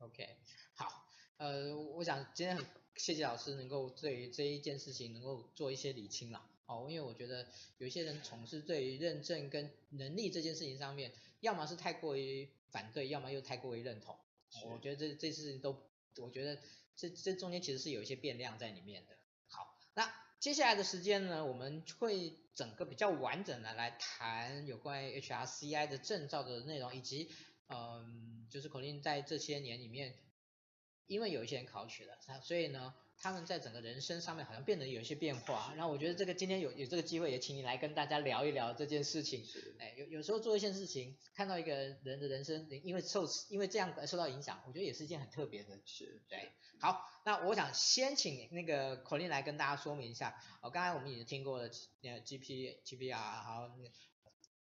[0.00, 0.36] OK，
[0.74, 1.06] 好。
[1.36, 7.46] 呃，我想今天很谢谢老师能够对于这一件事情能够做一些理清了，哦，因为我觉得
[7.78, 14.18] 有一些人从事对于认证跟能力这件事情上面，要么是太过于反对，要么又太过于认同，
[14.66, 15.82] 我觉得这这事情都，
[16.18, 16.60] 我觉得
[16.96, 19.16] 这这中间其实是有一些变量在里面的。
[19.48, 27.30] 好，那接下来的时间呢，我们会整个比较完整的来谈有关于 HRCI 的证照的内容，以及
[27.68, 30.14] 嗯、呃，就是 Colin 在这些年里面。
[31.06, 35.74] 因为有一些人考取了，所以呢，他们在整个人生上面好像变得有一些变化。
[35.74, 39.44] 然后我觉得这个今天有有这个机会，也请你来跟大家聊一聊这件事情。
[39.80, 46.22] 哎，有有时候做一件事情，看到一个人的人生因为受因为这样而受到影响，我觉得也是一件很特别的事。
[46.28, 50.40] 对，好，那我想先请那个 Colin 来跟大家说明一下。
[50.62, 51.68] 哦，刚才我们已经听过了
[52.04, 53.68] 呃 GP、GPR，好，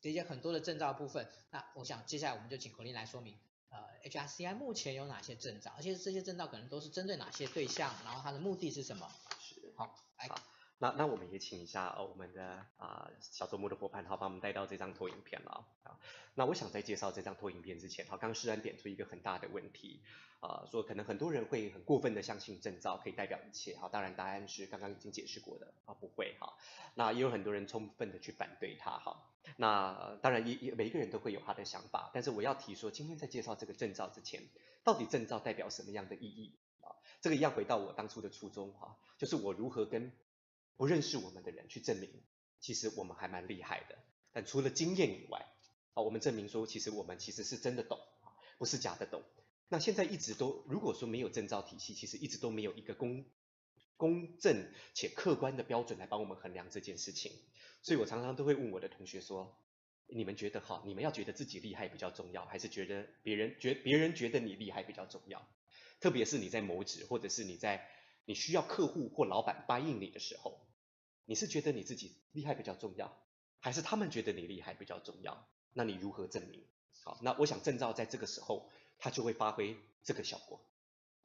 [0.02, 1.26] 这些很多的证照部分。
[1.52, 3.40] 那我想接下来我们就请 Colin 来说明。
[3.74, 5.74] 呃，HRCI 目前有哪些证照？
[5.76, 7.92] 而且这些证照可能都是针对哪些对象？
[8.06, 9.10] 然后它的目的是什么？
[9.40, 10.36] 是，好，来，好，
[10.84, 15.98] 那那我们也请一下呃我们的啊、小周末的伙伴，好，把我们带到这张投影片了啊。
[16.36, 20.02] 那我想在介绍这张投影片之前，好，刚刚诗安点出一个很大的问题
[20.42, 26.54] 啊、说可能很多人会很过分的相信证照可以代表一切，好，当然答案是刚刚已经解释过的啊，不会哈。
[26.96, 29.24] 那也有很多人充分的去反对它，哈。
[29.56, 34.44] 那当然，也也每一个人都会有他的想法，但是我要提说，今天在介绍这个证照之前，
[34.84, 36.92] 到底证照代表什么样的意义啊？
[37.22, 40.12] 这个一样回到我当初的初衷哈，就是我如何跟
[40.78, 42.10] 不认识我们的人去证明，
[42.60, 43.98] 其实我们还蛮厉害的。
[44.32, 45.46] 但除了经验以外，
[45.94, 48.00] 啊，我们证明说，其实我们其实是真的懂，
[48.58, 49.24] 不是假的懂。
[49.70, 53.26] 那现在一直都，如果说没有证照体系，其实一直都没有一个公
[53.98, 57.32] 公正且客观的标准来帮我们衡量这件事情。
[57.82, 59.58] 所以我常常都会问我的同学说，
[60.08, 65.48] 你们觉得哈，你们要觉得自己厉害比较重要，还是觉得别人觉别人觉得你厉害比较重要？
[66.00, 67.88] 特别是你在谋职，或者是你在
[68.26, 70.66] 你需要客户或老板答应你的时候，
[71.26, 73.18] 你是觉得你自己厉害比较重要，
[73.60, 75.48] 还是他们觉得你厉害比较重要？
[75.74, 76.66] 那你如何证明？
[77.04, 80.66] 好，那我想证照在这个时候，它就会发挥这个效果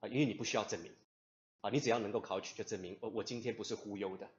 [0.00, 0.92] 啊，因为你不需要证明
[1.60, 4.30] 啊，你只要能够考取，就证明我我今天不是忽悠的。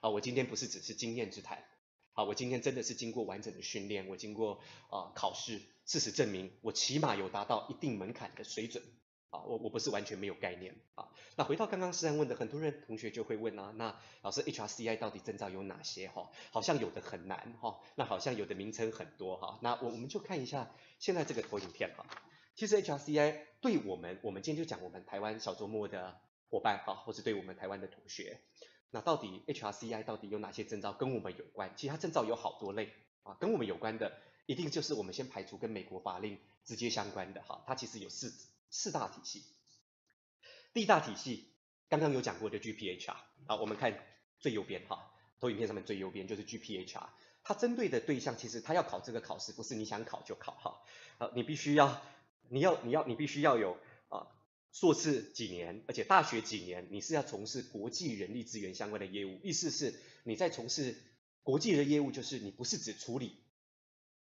[0.00, 1.64] 啊，我今天不是只是经验之谈，
[2.12, 4.60] 啊，我今天真的是经过完整的训练，我经过
[4.90, 8.84] 啊考试，事实证明我起码有达到一定门槛的水准，
[9.34, 16.08] 啊，我我不是完全没有概念，啊，那回到刚刚诗安问的，很多人同学就会问啊，那老师 HRCI 到底证照有哪些？
[16.08, 22.06] 哈，好像有的很难，哈，那好像有的名称很多，哈，那我我们就看一下现在这个投影片，哈，
[22.54, 26.20] 其实 HRCI 对我们，我们今天就讲我们台湾小周末的
[26.50, 28.40] 伙伴，哈，或是对我们台湾的同学。
[28.90, 31.72] 那到底 HRCI 到底有哪些证照跟我们有关？
[31.74, 32.92] 其他证照有好多类
[33.24, 34.12] 啊，跟我们有关的
[34.46, 38.32] 一定就是我们先排除跟美国法令直接相关的哈，它其实有四
[38.74, 39.44] 四大体系。
[40.72, 41.52] 第一大体系
[41.88, 43.14] 刚刚有讲过的 GPHR
[43.46, 43.96] 啊，我们看
[44.40, 47.06] 最右边哈投影片上面最右边就是 GPHR，
[47.44, 50.82] 它针对的对象其实它要考这个考试，不是你想考就考哈，
[51.18, 52.02] 呃，你必须要，
[52.48, 54.26] 你要你要你必须要有啊
[54.72, 59.94] 硕士几年，而且大学几年，你是要从事国际人力资源相关的业务，意思是
[60.24, 61.00] 你在从事
[61.44, 63.36] 国际的业务，就是你不是只处理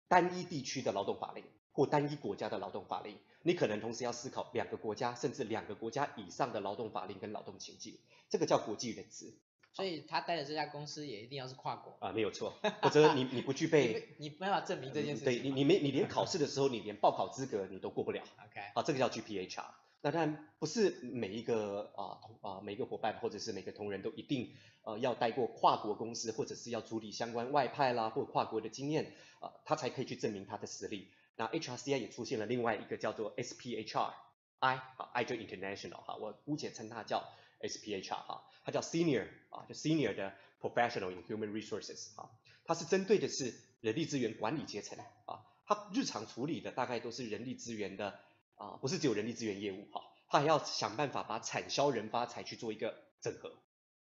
[0.08, 1.42] 单一地区的劳动法令
[1.72, 3.18] 或单一国家的劳动法令。
[3.42, 9.34] 你可能同时要思考两个国家，甚至两个国家以上的劳动法令跟劳动情境，这个叫国际人资。
[9.74, 12.52] 所以他待的这家公司也一定要是跨国啊，没有错。
[12.82, 15.24] 否则你你不具备， 你没办法证明这件事情。
[15.24, 18.22] 对，你你没你连考试的时候，你连报考资格你都过不了。
[18.44, 19.64] OK，啊，这个叫 GPHR。
[20.02, 31.08] 那当然不是每一个啊啊每一个伙伴或者是每个同仁都一定呃要待过跨国公司，或者是要处理相关外派啦或跨国的经验啊，他才可以去证明他的实力。
[31.36, 34.12] 那 HRCI 也出现了另外一个叫做 SPHR
[34.58, 37.28] I 啊，I 就 International 哈，我姑且称它叫
[37.60, 42.30] SPHR 哈，它叫 Senior 啊，就 Senior 的 Professional in Human Resources 啊，
[42.64, 48.20] 它是针对的是人力资源管理阶层啊，它日常处理的大概都是人力资源的
[48.54, 53.52] 啊，不是只有人力资源业务哈，它还要想办法把产销人发财去做一个整合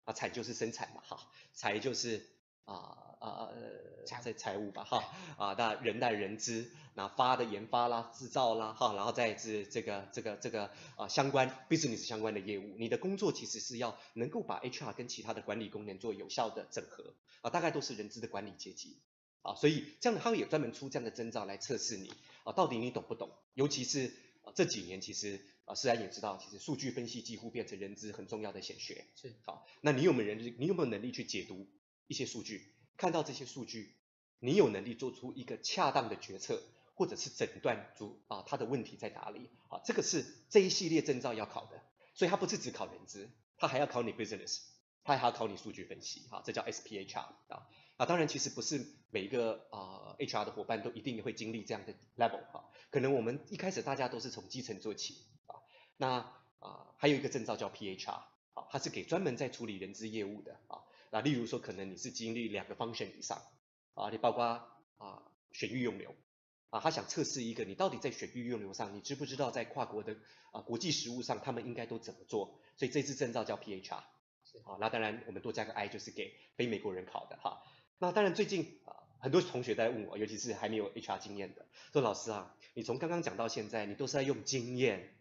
[0.03, 2.27] 啊，产就是生产嘛哈，财就是
[2.65, 3.12] 啊。
[3.23, 5.01] 啊呃，在财务吧，哈
[5.37, 18.99] 啊，那人带人资，那发的研发啦、制造啦，哈，然后再是这个这个这个啊相关 business 相关的业务，你的工作其实是要能够把 HR 跟其他的管理功能做有效的整合啊，大概都是人资的管理阶级
[19.41, 22.11] 啊，所以这样他们也专门出这样的征兆来测试你
[22.43, 23.31] 啊，到底你懂不懂？
[23.53, 24.07] 尤其是
[24.43, 31.65] 啊这几年其实啊，思然也知道，其实数据分析几乎变成人资很重要的显学，是好，那你有没有人你有没有能力去解读
[32.07, 32.72] 一些数据？
[32.97, 33.95] 看到这些数据，
[34.39, 36.61] 你有能力做出一个恰当的决策，
[36.95, 39.81] 或者是诊断出啊他的问题在哪里啊？
[39.83, 41.81] 这个是这一系列证照要考的，
[42.13, 44.61] 所以它不是只考人资，它还要考你 business，
[45.03, 47.67] 它还要考你数据分析啊，这叫 SPHR 啊。
[47.97, 55.61] 啊，当然其实不是每一个啊 HR 的伙伴都一定会经历这样的 level 啊，可能我们一开始大家都是从基层做起啊。
[55.97, 56.07] 那
[56.59, 60.81] 啊还有一个证照叫 PHR 啊，它是给专门在处理人资业务的啊。
[61.13, 63.39] 那例如说，可能你是经历两个 function 以上，
[63.93, 64.43] 啊，你包括
[64.97, 66.15] 啊选育用流，
[66.71, 70.17] 啊，他想测试一个你到底在选育用流上，你知不知道在跨国的
[70.51, 72.59] 啊国际实务上，他们应该都怎么做？
[72.77, 74.07] 所以这次证照叫 PHR，啊，
[74.79, 77.61] 那当然我们多加个 I 就是给非美国人考的哈。
[77.99, 85.15] 那当然最近啊很多同学在问我，尤其是还没有 HR 经验的，说老师啊，你从刚刚讲到现在，你都是在用经验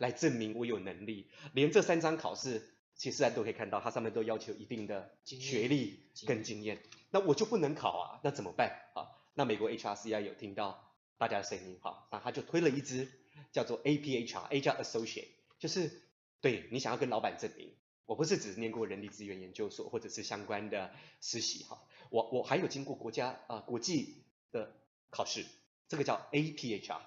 [0.00, 2.74] 来证明我有能力，连这三张考试。
[3.00, 9.08] 其实大家都可以看到，它上面都要求一定的学历跟经验，那我就不能考啊，那怎么办啊？
[9.32, 13.10] 那美国 HRCI 有听到大家的声音哈，那他就推了一支
[13.52, 15.28] 叫做 APHR，HR Associate，
[15.58, 16.02] 就是
[16.42, 17.74] 对你想要跟老板证明，
[18.04, 20.92] 我不是只是念过人力资源研究所或者是相关的
[21.22, 24.74] 实习哈，我我还有经过国家啊国际的
[25.08, 25.46] 考试，
[25.88, 27.00] 这个叫 APHR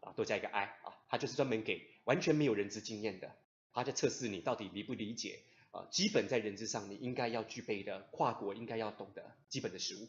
[0.00, 3.34] 啊，多加一个 I 啊，它就是专门给完全没有人资经验的。
[3.78, 10.08] 他在测试你到底理不理解啊，基本在人资上你应该要具备的跨国应该要懂的基本的实务，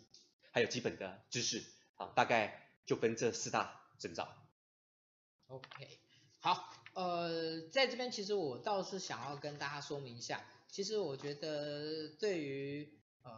[0.49, 1.63] 还有基本的知识
[1.95, 4.27] 啊，大概就分这四大征兆。
[5.45, 5.99] OK，
[6.39, 12.91] 好，呃，在这边其实我倒是想要跟大家说明一下，其实我觉得对于
[13.21, 13.31] 呃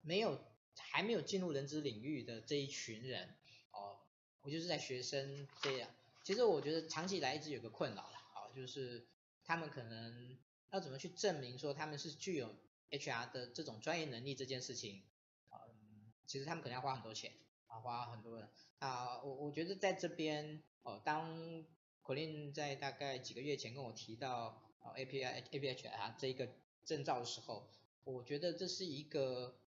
[0.00, 0.42] 没有
[0.76, 3.36] 还没有进入人资领域的这一群人
[3.70, 4.00] 哦，
[4.42, 5.88] 我就是在学生这样，
[6.24, 9.06] 其实我觉得长期以来一直有个困扰了，好，就是。
[9.48, 10.38] 他们可能
[10.72, 12.54] 要怎么去证明说他们是具有
[12.90, 15.02] HR 的这种专业能力这件事情，
[15.50, 17.32] 嗯，其实他们可能要花很多钱
[17.66, 18.46] 啊，花很多人
[18.80, 19.22] 啊。
[19.22, 21.64] 我我觉得在这边哦，当
[22.02, 26.50] Colin 在大概几个月前跟我提到哦 API APHR 这一个
[26.84, 27.70] 证照的时候，
[28.04, 29.58] 我觉得这是一个，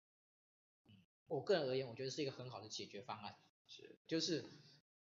[1.25, 4.45] 我个人而言，我觉得是一个很好的解决方案，是就是。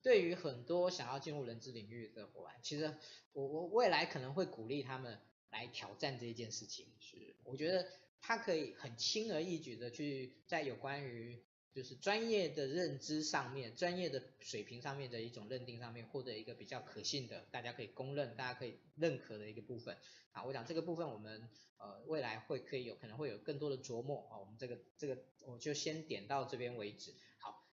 [0.01, 2.95] 对于很多想要进入人资领域的伙伴，其实
[3.33, 5.19] 我我未来可能会鼓励他们
[5.49, 6.87] 来挑战这一件事情。
[6.99, 7.85] 是，我觉得
[8.21, 11.41] 他可以很轻而易举的去在有关于
[11.71, 19.97] 就是专业的认知上面、专业的水平上面的一种认定上面，获得一个比较可信的、大家可以公认、大家可以认可的一个部分。
[20.31, 24.39] 啊，我想这个部分我们呃未来会可以有可能会有更多的琢磨啊。
[24.39, 27.13] 我们这个这个我就先点到这边为止。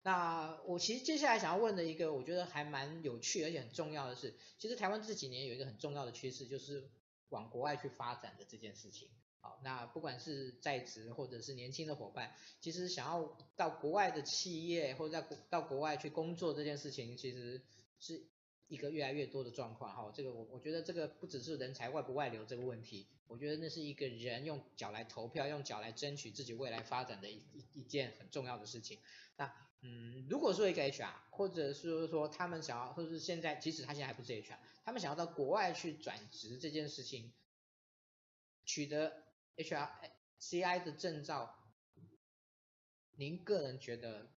[0.05, 6.91] 那我其实接下来想要问的一个，我觉得还蛮有趣而且很重要的是，其实台湾这几年有一个很重要的趋势，就是
[7.29, 9.09] 往国外去发展的这件事情。
[9.41, 17.61] 好，那不管是在职或者是年轻的伙伴，其实想要到国外的企业或者在到国外去工作这件事情，其实
[17.99, 18.25] 是
[18.69, 27.43] 一个越来越多的状况哈，这个我我觉得这个不只是人才外不外流这个问题，我觉得那是一个人用脚来投票，用脚来争取自己未来发展的一
[27.73, 29.01] 一件很重要的事情。
[29.37, 37.33] 那嗯，如果说一个 HR，或者是说他们想要，或者是现在即使他现在还不是 HR，他们想要到国外去转职这件事情，
[38.65, 39.25] 取得
[39.57, 41.55] HRCI 的证照，
[43.17, 44.31] 您个人觉得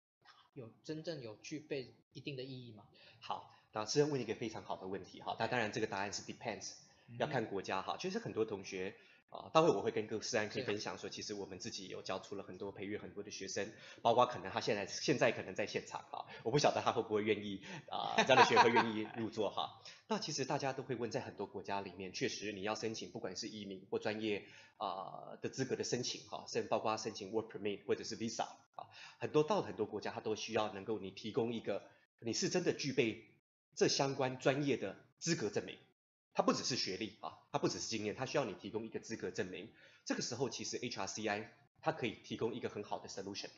[0.54, 2.86] 有真正有具备一定的意义吗？
[3.20, 3.52] 好。
[3.74, 6.74] 老师问一个非常好的问题哈，那当然这个答案是 depends，
[7.18, 7.98] 要看国家哈。
[8.00, 8.96] 其实很多同学
[9.34, 13.74] 啊，待会我会跟各位思安可以分享说，其实我们自己有教出了很多培育很多的学生，
[14.04, 19.82] 包括可能他现在现在可能在现场哈，我不晓得他会不会愿意啊，这样的学会愿意入座哈。
[20.08, 24.46] 那其实大家都会问，在很多国家里面，确实你要申请不管是移民或专业
[24.78, 28.86] 啊的资格的申请哈，甚至包括申请 work permit 或者是 visa 啊，
[29.18, 31.84] 很多到很多国家，他都需要能够你提供一个
[32.20, 33.30] 你是真的具备。
[33.76, 35.76] 这相关专业的资格证明，
[36.34, 39.72] 它不只是学历啊，它不只是经验，它需要你提供一个资格证明。
[40.04, 41.48] 这个时候，其实 HRCI
[41.80, 43.50] 它可以提供一个很好的 solution，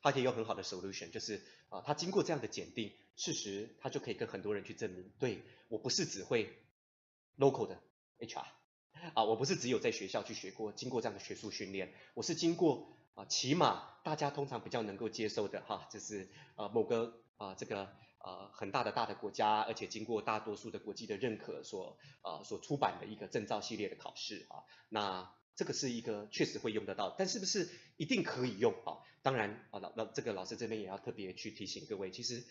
[0.00, 6.56] 它可以有很好的 solution，就是啊，它经过这样的检定，事实它就可以跟很多人去证明，对，我不是只会
[7.36, 7.82] local 的
[8.18, 8.46] HR
[9.14, 17.92] 啊，我不是只有在学校去学过，经过这样的学术训练，我是经过啊，起码大家通常比较能够接受的哈，就是啊某个啊这个。
[18.24, 29.02] 呃，很大的大的国家，而且经过大多数的国际的认可所呃所出版的一个证照系列的考试啊，那这个是一个确实会用得到，但是不是一定可以用啊？
[29.22, 32.44] 当然啊，老老这个老师这边也要特别去提醒各位，其实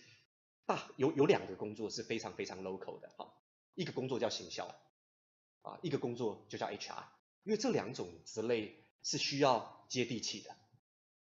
[0.66, 3.34] 大有有两个工作是非常非常 local 的哈，
[3.74, 4.68] 一个工作叫行销
[5.62, 7.06] 啊，一个工作就叫 HR，
[7.44, 10.54] 因为这两种职类是需要接地气的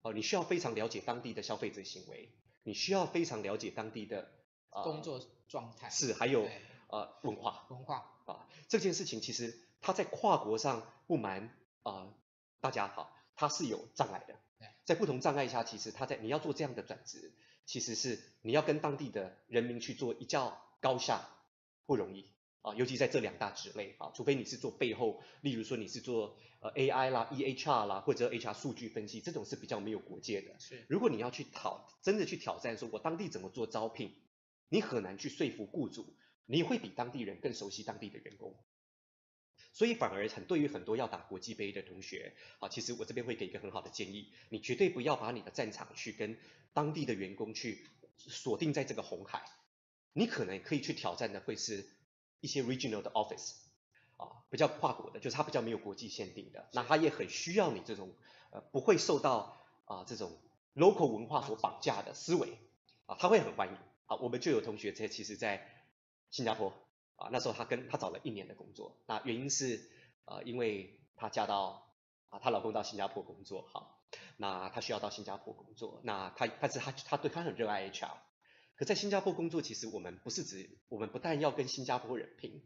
[0.01, 2.33] 哦，你需要非常了解当地的消费者行为，
[2.63, 4.38] 你需要非常了解当地的。
[4.69, 6.47] 工作状态、呃、是还有
[6.87, 11.45] 呃文化文化啊这件事情其实它在跨国上不瞒
[11.83, 12.13] 啊、呃、
[12.61, 14.35] 大家哈，它是有障碍的，
[14.85, 17.33] 在不同障碍下，其实它在你要做这样的转职，
[17.65, 21.29] 其实是你要跟当地的人民去做一较高下
[21.85, 30.59] 不容易啊，尤其在这两大职类啊，除非你是做背后，例如说你是做呃 AI 啦、EHR 啦或者 HR 数据分析，这种是比较没有国界的。
[30.59, 34.13] 是，如果你要去讨真的去挑战，说我当地怎么做招聘？
[34.69, 36.15] 你很难去说服雇主，
[36.45, 38.55] 你会比当地人更熟悉当地的员工，
[39.73, 46.37] 所以反而很对于很多要打国际杯的同学，啊，其实我这边会给一个很好的建议，你绝对不要把你的战场去跟
[46.73, 49.43] 当地的员工去锁定在这个红海，
[50.13, 51.89] 你可能可以去挑战的会是
[52.41, 53.55] 一些 regional 的 office，
[54.17, 58.13] 啊，比较跨国的，就是它比较没有国际限定的，那它也很需要你这种
[58.51, 60.39] 呃不会受到啊这种
[60.75, 62.57] local 文化所绑架的思维，
[63.07, 63.88] 啊，他会很欢迎。
[64.09, 65.69] 啊，我们就有同学在其实，在
[66.31, 66.73] 新加坡
[67.15, 69.87] 啊，那时候他跟他找了一年的工作，那原因是
[70.25, 71.93] 呃，因为她嫁到
[72.29, 74.01] 啊，她老公到新加坡工作，好，
[74.37, 78.17] 那她需要到新加坡工作，那她但是她她对她很热爱 HR，
[78.75, 82.63] 可在新加坡工作，其实我们不是指我们不但要跟新加坡人拼，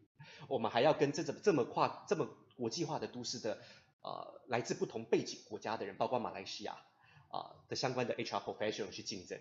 [0.47, 3.61] 我们还要跟这种这么跨这么国际化的都市的
[4.01, 6.77] 呃来自不同背景国家的人，包括马来西亚
[7.29, 9.39] 啊的相关的 HR professional 去竞争。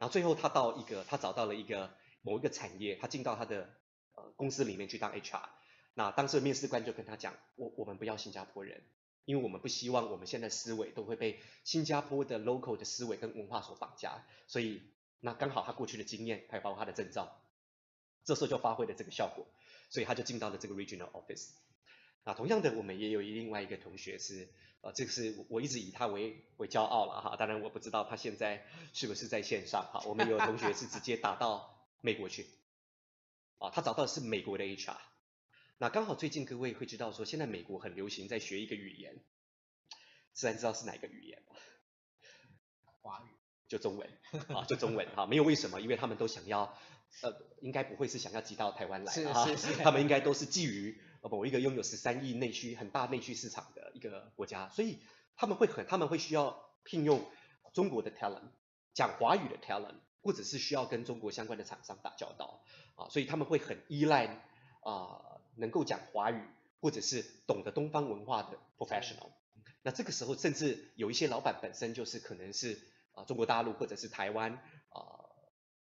[0.00, 1.90] 然后最后他到一个，他找到了一个
[2.22, 3.68] 某一个产业，他进到他的
[4.14, 5.46] 呃公司里面去当 HR。
[5.92, 8.82] 那当时的面试官就跟他讲，我我们不要新加坡人，
[9.26, 14.24] 因为我们不希望我们现在思维都会被新加坡的 local 的思维跟文化所绑架。
[14.46, 14.82] 所以
[15.20, 17.38] 那刚好他过去的经验，还有包括他的证照，
[18.24, 19.46] 这时候就发挥了这个效果，
[19.90, 21.50] 所以他就进到了这个 regional office。
[22.24, 24.48] 那同样的，我们也有另外一个同学是。
[24.82, 30.02] 啊，这个是我一直以他为为骄傲了哈，当然我不知道他现在是不是在线上哈。
[30.06, 32.46] 我们有同学是直接打到美国去，
[33.58, 34.96] 啊，他找到的是美国的 HR。
[35.76, 39.22] 那刚好最近各位会知道说，现在美国很流行在学一个语言，
[40.32, 41.56] 自然知道是哪个语言吗？
[43.02, 43.28] 华语。
[43.68, 44.08] 就中文
[44.48, 46.74] 啊，就中文哈，没有为什么，因为他们都想要，
[47.20, 49.46] 呃，应该不会是想要挤到台湾来啊，
[49.84, 50.98] 他们应该都是基于。
[51.28, 54.98] 某一个拥有十三亿内需、很大内需市场的一个国家，所以
[55.36, 57.24] 他们会很，他们会需要聘用
[57.72, 58.50] 中国的 talent，
[58.94, 62.62] 讲华语的 talent，或者是需要跟中国相关的厂商打交道
[62.94, 64.42] 啊，所以他们会很依赖
[64.82, 66.42] 啊能够讲华语
[66.80, 69.30] 或者是懂得东方文化的 professional。
[69.82, 72.80] 那这个时候，甚至有一些老板本身就是可能是
[73.12, 74.54] 啊中国大陆或者是台湾
[74.88, 75.20] 啊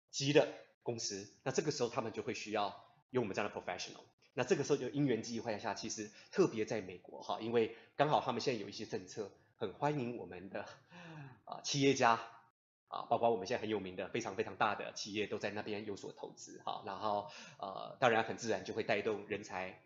[0.09, 0.47] 籍的
[0.83, 4.03] 公司，那这个时候他们就会需要用我们这样的 professional。
[4.37, 10.63] 那这个时候就因缘际会下，其实特别在美国哈，因为刚好他们现在有一些政策，很欢迎我们的
[11.45, 12.21] 啊企业家
[12.87, 19.81] 啊，包括我们现在很有名的非常非常大的企业都在那边有所投资哈，然后呃，当然很自然就会带动人才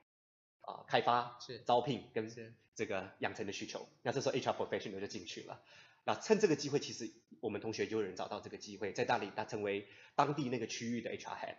[0.60, 2.30] 啊开发、是招聘跟
[2.76, 5.62] 这个养成的需求，那这时候 HR professional 就进去了。
[6.04, 11.56] 那趁这个机会，其实我们同学就有人找到这个机会，在那里他成为当地那个区域的 HR head，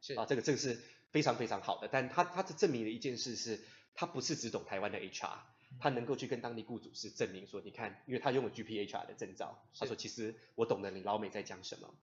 [0.00, 0.80] 是啊，这个这个是
[1.14, 1.88] 非常非常好的。
[1.90, 5.38] 但他他是证明了一件事是，他不是只懂台湾的 HR，
[5.78, 11.94] 他能够去跟当地雇主是证明说，你看，因为他拥有 GPHR 的证照，他说其实我懂得你老美在讲什么。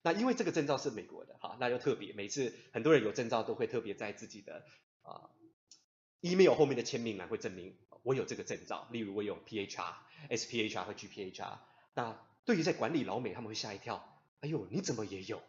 [0.00, 4.64] 那因为这个证照是美国的哈，那又特别，每次很多人有证照都会特别在自己的
[5.02, 5.28] 啊
[6.22, 7.76] email 后面的签名栏会证明。
[8.02, 9.94] 我有这个证照，例如我有 PHR、
[10.30, 11.58] SPHR 和 GPHR。
[11.94, 15.42] 那对于在管理老美，他们会吓一跳，哎呦，你怎么也有？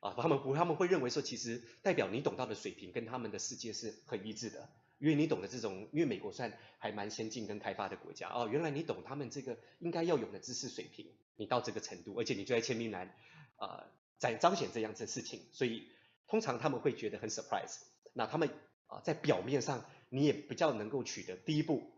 [0.00, 4.68] 啊，他们不，他们会认为说，其实代表你懂到的水平跟他们的世界是很一致的，
[4.98, 13.14] 因为你懂得这种，因为美国算还蛮先进跟开发的国家哦，原来你懂他们这个应该要有的知识水平，你到这个程度，而且你就在签名栏
[13.56, 13.86] 啊，
[14.18, 15.88] 在、彰显这样子的事情，所以
[16.26, 17.78] 通常他们会觉得很 surprise。
[18.12, 18.50] 那他们
[18.86, 19.84] 啊、在表面上。
[20.10, 21.92] 你也比较能够取得第一步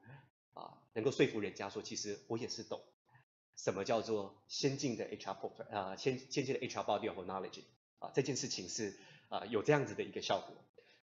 [0.53, 2.82] 啊，能够说服人家说，其实我也是懂
[3.55, 7.62] 什么叫做先进的 HR prof 啊，先先进的 HR body of knowledge
[8.01, 8.98] 啊，这件事情是
[9.28, 10.57] 啊有这样子的一个效果。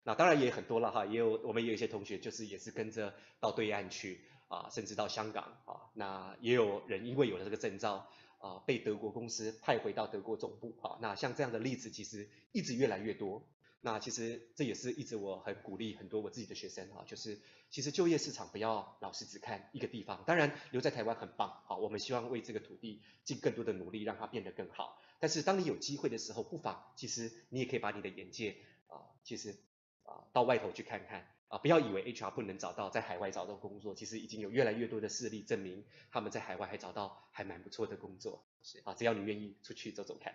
[0.03, 13.47] 那当然也很多了哈，也有我们也有一些同学就是也是跟着到对岸去啊，甚至到香港啊，那也有人因为有了这个证照啊，被德国公司派回到德国总部啊，那像这样的例子其实一直越来越多。
[13.81, 17.39] 那其实这也是一直我很鼓励很多我自己的学生哈，就是
[17.71, 24.99] 其实就业市场不要老是只看一个地方，当然留在台湾很棒，好，我们希望为这个土地尽更多的努力，让它变得更好。
[25.25, 28.59] 但是当你有机会的时候，不妨其实你也可以把你的眼界
[28.89, 29.57] 啊，其实
[30.03, 40.35] 啊到外头去看看啊，不要以为 HR 不能找到在海外找到工作，其实已经有越来越多的事例证明他们在海外还找到还蛮不错的工作，是啊，只要你愿意出去走走看。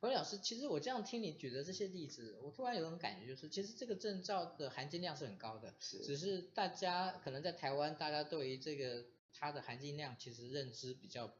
[0.00, 11.32] 洪老师，其实我这样听你举的这些例子，我突然有种感觉，就是其实这个证照的含金量是很高的，是，只是大家可能在台湾，大家对于这个它的含金量其实认知比较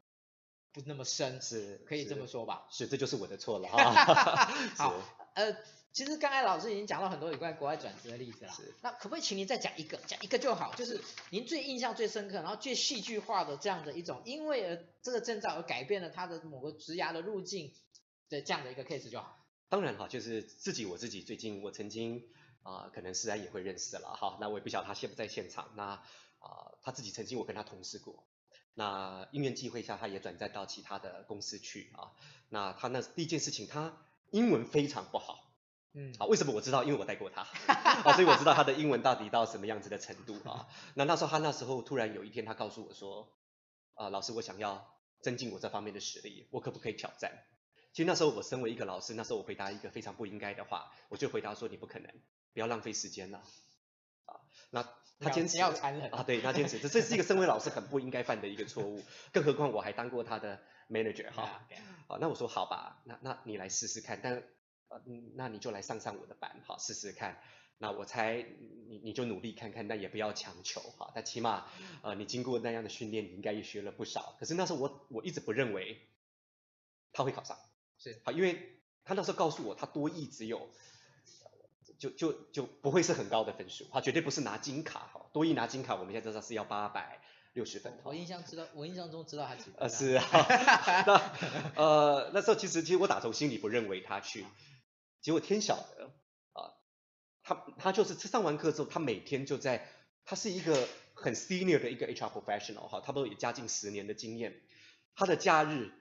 [0.76, 2.66] 不那么深，是，可以这么说吧？
[2.70, 4.52] 是，是这就是我的错了 哈。
[4.76, 4.94] 好，
[5.34, 5.56] 呃，
[5.90, 11.00] 其实刚才老师已经讲到很多有关国外转职的例子了，是，那可不可以请您再讲一个，讲一个就好，就是
[11.30, 17.72] 您最印象最深刻，然后最戏剧化的这样的一种，因为而这个证照而改变了他的某个职涯的路径。
[18.28, 19.46] 的这样的一个 case 就好。
[19.68, 22.24] 当然哈，就是自己我自己最近我曾经
[22.64, 24.36] 啊、呃，可能思然也会认识了哈。
[24.40, 25.70] 那我也不晓得他现不在现场。
[25.76, 26.02] 那啊、
[26.40, 28.26] 呃，他自己曾经我跟他同事过。
[28.78, 32.12] 那因缘际会下，他也转战到其他的公司去啊。
[32.50, 33.96] 那他那第一件事情，他
[34.30, 35.50] 英文非常不好。
[35.94, 36.14] 嗯。
[36.18, 36.84] 好，为什么我知道？
[36.84, 37.40] 因为我带过他。
[38.04, 40.68] 啊，所以我知道他的英文到底到什么样子的程度啊。
[40.92, 43.32] 那那时候他那时候突然有一天，他告诉我说，
[43.94, 47.32] 啊、呃，老师，我想要增进我这方面的实力，我可不可以挑战？
[47.94, 52.12] 其实那时候我身为一个老师，那时候我回答一个非常不应该的话，我就回答说，你不可能，
[52.52, 53.42] 不要浪费时间了，
[54.26, 54.86] 啊，那
[55.18, 56.10] 他坚持要残忍。
[56.12, 59.02] 啊，对，他坚持，这这是一个身为老师很不应该犯的一个错误，
[59.32, 60.60] 更何况我还当过他的
[60.90, 61.66] manager 哈，
[62.08, 64.34] 啊，那我说好吧，那那你来试试看，但
[64.88, 65.02] 呃，
[65.34, 67.40] 那你就来上上我的班，哈，试试看，
[67.78, 68.44] 那我猜
[68.88, 71.66] 你你就努力看看，但也不要强求哈，但起码
[72.02, 76.08] 呃你经过那样的训练，你应该也学了不少，可是那时候我我一直不认为
[77.12, 77.56] 他会考上。
[77.98, 78.20] 是。
[78.24, 80.68] 好，因为他那时候告诉我，他多益只有，
[81.98, 87.20] 就就就不会是很高的分数，他绝对不是拿金卡哈，多一拿金卡，我们现在知道是要八百
[87.52, 87.98] 六十分。
[88.04, 89.74] 我印象知道，我印象中知道他几分。
[89.80, 90.24] 呃是啊，
[91.06, 91.32] 那
[91.76, 94.44] 呃那时候其实其实我打从心里不认为他去，
[95.20, 96.10] 结果天晓得
[96.52, 96.74] 啊，
[97.42, 99.88] 他他就是上完课之后，他每天就在，
[100.24, 104.60] 他是一个很 senior 的一个 HR professional 哈，差不多也加近十年的经验，
[105.14, 105.92] 他的假日。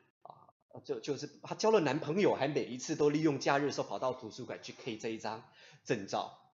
[0.84, 5.46] 就就是她交了男朋友，还每一次都利用假日的时候跑到图书馆去 K 这一张
[5.86, 6.52] 证照，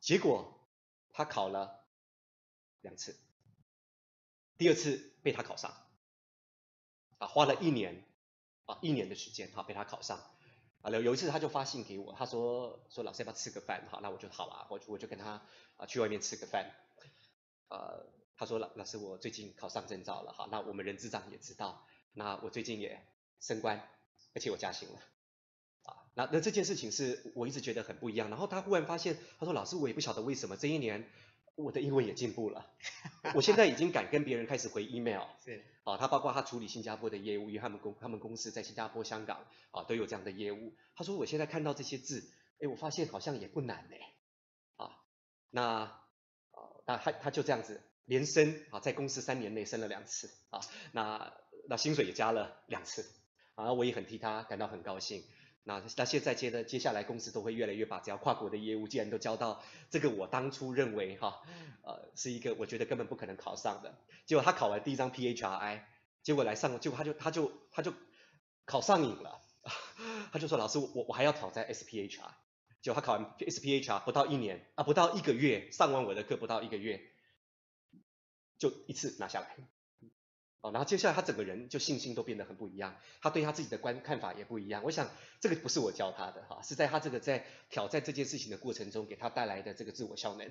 [0.00, 0.58] 结果
[1.12, 1.84] 他考了
[2.80, 3.16] 两次，
[4.56, 5.70] 第二次被他考上，
[7.18, 8.04] 啊，花了一年。
[8.64, 10.20] 啊一年的时间，哈被他考上，
[10.82, 13.88] 啊，有有一次他就发信给我，他说说老师要不要吃个饭？
[13.90, 15.42] 好，那我就好啊，我就我就跟他
[15.76, 16.70] 啊去外面吃个饭，
[17.68, 18.06] 呃，
[18.36, 23.04] 他说老老师我最近考上证照了，好，那我们人资长也知道，那我最近也。
[23.40, 23.88] 升官，
[24.36, 25.02] 而且我加薪了，
[26.14, 28.28] 那那这件事情是我一直觉得很不一样。
[28.30, 31.08] 然后他忽然发现，他说：“老师，我也不晓得为什么这一年
[31.54, 32.70] 我的英文也进步了，
[33.34, 35.22] 我现在已经敢跟别人开始回 email。
[35.44, 40.74] ”是，啊，他包括他处理新加坡的业务，因为他们公他们公司在新加坡、香港啊都有这样的业务。
[40.94, 43.96] 他说：“我现在看到这些字，哎，我发现好像也不难呢。”
[44.76, 44.96] 啊，
[45.50, 50.60] 那啊，那他他就这样子连升啊，在公司三年内升了两次啊，
[50.92, 51.32] 那。
[51.68, 53.08] 那薪水也加了两次，
[53.54, 55.22] 啊，我也很替他感到很高兴。
[55.64, 61.40] 那那现在接的接下来公司都会越来越把只要跨国的业务，既然都交到这个我当初认为哈，
[61.82, 63.94] 呃，是一个我觉得根本不可能考上的，
[64.26, 65.82] 结果他考完第一张 PHRI，
[66.24, 67.94] 结果来上，结果他就他就他就
[68.64, 69.40] 考上瘾了，
[70.32, 72.30] 他就说老师我我还要挑战 SPHR，
[72.80, 77.00] 结果他考完 SPHR 不到一年啊不到一个月上完我的课不到一个月，
[78.58, 79.56] 就一次拿下来。
[80.62, 84.84] 哦，然后接下来他整个人就信心都变得很不一样，他对他自己的观看法也不一样。
[84.84, 85.10] 我想
[85.40, 90.48] 这个不是我教他的哈，是在他这个在挑战这件事情的过程中给他带来的这个自我效能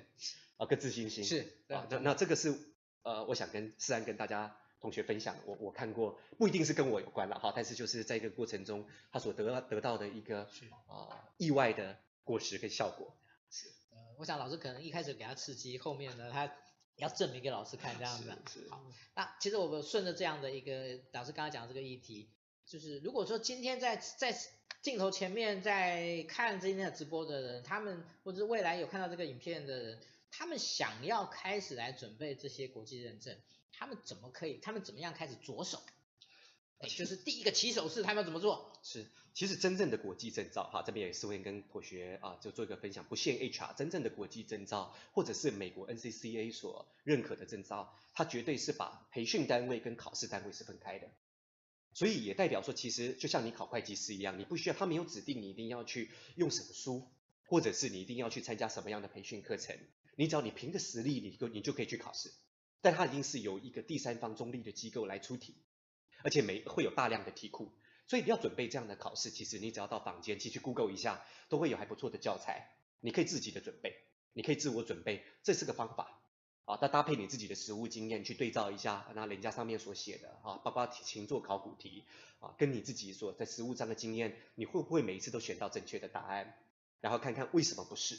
[0.58, 1.24] 啊跟自信心。
[1.24, 2.54] 是啊，那那这个是
[3.02, 13.16] 呃，我想跟思安跟大家同学分享，我我看过不一定是跟我有关了哈，但是就是在这个过程中他所得得到的一个啊、呃、意外的果实跟效果。
[13.50, 16.52] 是呃，我想老师可能一开始给他刺激，后面呢他。
[16.96, 18.84] 要证明给老师看这样子，好，
[19.14, 22.30] 那其实我们顺着这样的一个老师刚才讲的这个议题，
[22.66, 24.36] 就是如果说今天在在
[24.82, 33.36] 镜头前面在看今天的直播的人，他们或者是未来有看到这个影片的人，他们想要开始来准备这些国际认证，
[33.72, 34.58] 他们怎么可以？
[34.58, 35.82] 他们怎么样开始着手？
[36.88, 38.72] 就是第一个起手式，他们要怎么做？
[38.82, 39.06] 是。
[39.34, 43.02] 其实真正的国际证照，哈，这边也是会跟同学啊，就做一个分享。
[43.04, 51.08] 不限 HR，真正的国际证照，或者是美国 NCCA 所认可的证照，它绝对是把培训单位跟考试单位是分开的。
[51.94, 57.08] 所以也代表说，其实就像你考会计师一样，你不需要，他没有指定你一定要去用什么书，
[57.46, 59.78] 或者是你一定要去参加什么样的培训课程。
[60.16, 62.30] 你只要你凭着实力，你就你就可以去考试。
[62.82, 65.54] 但它一定是由一个第三方中立的机构来出题，
[66.24, 67.72] 而且每会有大量的题库。
[68.08, 73.96] 所以你要准备这样的考试，其实你只要到坊间去去 Google 一下，都会有还不错的教材，你可以自己的准备，
[74.32, 76.20] 你可以自我准备，这是个方法
[76.66, 76.76] 啊。
[76.76, 82.04] 再搭配你自己的实务经验去对照一下，那人家上面所写的啊，包括勤做考古题
[82.40, 86.58] 啊，跟你自己所在实务上的经验，你会不会每一次都选到正确的答案？
[87.00, 88.18] 然后看看为什么不是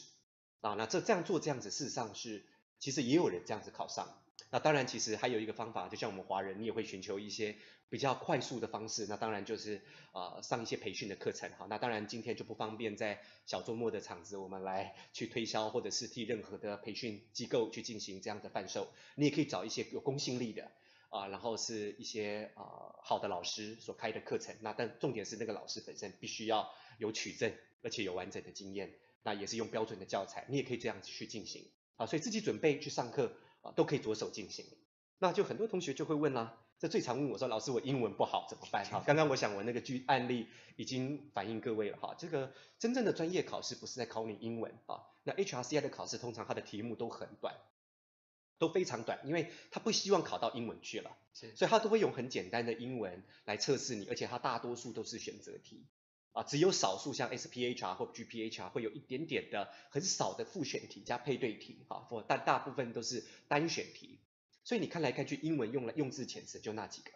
[0.62, 0.74] 啊？
[0.76, 2.46] 那这这样做这样子，事实上是
[2.80, 4.20] 其实也有人这样子考上。
[4.50, 7.58] 那当然，其实还有一个方法，就像我们华人，你也会寻求一些
[7.94, 9.06] 比较快速的方式。
[9.08, 9.80] 那当然就是
[10.14, 11.68] 呃上一些培训的课程哈。
[11.70, 18.88] 那当然今天就不方便在小周末的场子，我们来去推销或者是替任何的培训机构去进行这样的贩售。
[19.14, 20.72] 你也可以找一些有公信力的
[21.10, 22.64] 啊，然后是一些啊
[23.04, 24.56] 好的老师所开的课程。
[24.62, 26.68] 那但重点是那个老师本身必须要
[26.98, 28.92] 有取证，而且有完整的经验。
[29.22, 31.64] 那也是用标准的教材，你也可以这样子去进行
[31.98, 32.08] 啊。
[32.08, 33.38] 所以自己准备去上课。
[33.64, 34.66] 啊，都可以着手进行，
[35.20, 38.84] 那就很多同学就会问啦、这最常问我说，老师我英文不好怎么办？
[38.84, 47.56] 哈，刚刚我想我那个句案例已经反映各位了哈，这个真正的专业考试不是在考你英文啊，那 HRCI 的考试通常它的题目都很短，
[48.58, 55.86] 都非常短，因为他不希望考到英文去了，所以他都会用很简单的英文来测试你，而且他大多数都是选择题。
[56.34, 64.20] 啊，只有少数像 SPHR 或 GPHR 会有一点点的很少的复选题加配对题，哈，但大部分都是单选题。
[64.64, 67.12] 所以你看来看去，英文用了用字遣词就那几个，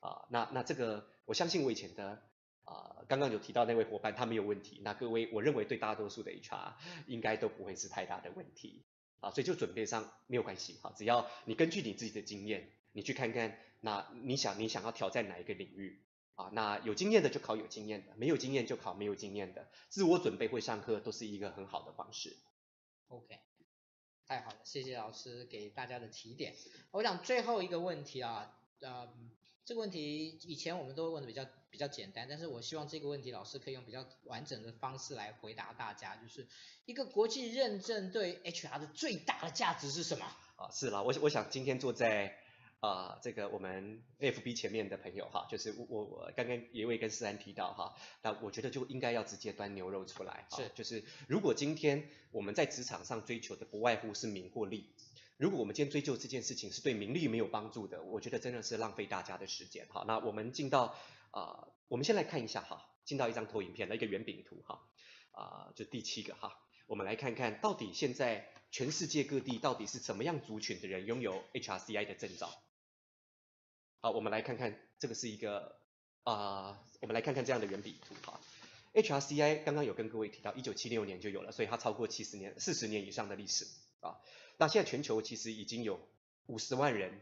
[0.00, 2.22] 啊，那那这个我相信我以前的
[2.64, 6.74] 啊，刚刚有提到那位伙伴他没有问题，那各位我认为对大多数的 HR
[7.06, 8.84] 应该都不会是太大的问题，
[9.20, 16.02] 啊，所以就准备上没有关系，哈，只要你根据你自己的经验，你去看看，那你想你想要挑战哪一个领域？
[16.34, 19.68] 啊，那有经验的就考有经验的，没有经验就考没有经验的。
[19.88, 22.36] 自我准备会上课都是一个很好的方式。
[23.08, 23.40] OK，
[24.28, 26.54] 太好了，谢谢老师给大家的提点。
[26.90, 29.08] 我想最后一个问题啊，呃，
[29.64, 36.46] 这个问题以前我们都会问的比较比较简单，但是我希望这个问题老师可以用比较完整的方式来回答大家，就是
[36.84, 40.26] 一个国际认证对 HR 的最大的价值是什么？
[40.56, 42.38] 啊，是啦，我我想今天坐在。
[42.80, 54.94] 啊、呃，这个我们 FB 前面的朋友哈，就是我我我刚刚也会跟思安提到哈，那我觉得就应该要直接端牛肉出来，是，就是如果今天我们在职场上追求的不外乎是名或利，
[55.36, 60.04] 如果我们今天追求这件事情是对名利没有帮助的，我觉得真的是浪费大家的时间哈。
[60.06, 60.94] 那我们进到
[61.32, 64.80] 啊、呃，我们先来看一下哈，进到一张投影片的一个圆饼图哈，
[65.32, 66.56] 啊、呃，就第七个哈，
[66.86, 72.48] 我们来看看到底现在全世界各地到底是怎么样族群的人拥有 HRCI 的证照。
[74.00, 75.76] 好，我们来看看这个是一个
[76.22, 78.38] 啊、我们来看看这样的圆饼图哈。
[78.94, 83.66] HRCI 刚刚有跟各位提到，一九七六年就有了，所以它超过七十年、四十年以上的历史
[84.00, 84.20] 啊。
[84.56, 86.00] 那现在全球其实已经有
[86.46, 87.20] 五十万人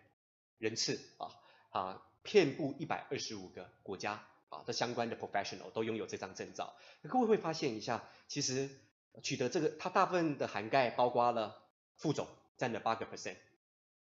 [0.58, 1.32] 人次啊
[1.70, 6.76] 啊，遍布一百二十五个国家啊，这相关的 professional 都拥有这张证照。
[7.08, 8.68] 各位会发现一下，其实
[9.22, 11.62] 取得这个，它大部分的涵盖包括了
[11.96, 13.36] 副总占了八个 percent。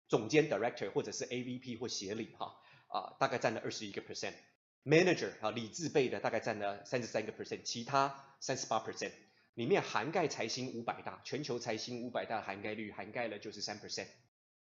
[0.08, 2.56] 总监 director 或者是 AVP 或协理哈
[2.88, 9.12] 啊，大概占了二十一个 percent，manager 啊，理字辈的大概占了三十三个 percent，其他三十八 percent，
[9.54, 14.08] 里面涵盖财新五百大，全球财新五百大涵盖率涵盖了就是三 percent，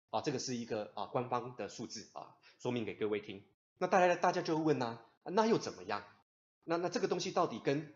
[0.09, 3.43] 啊，这个是一个啊官方的数字啊，说明给各位听。
[3.79, 6.03] 那大家大家就会问呢、啊，那又怎么样？
[6.63, 7.93] 那那这个东西到底跟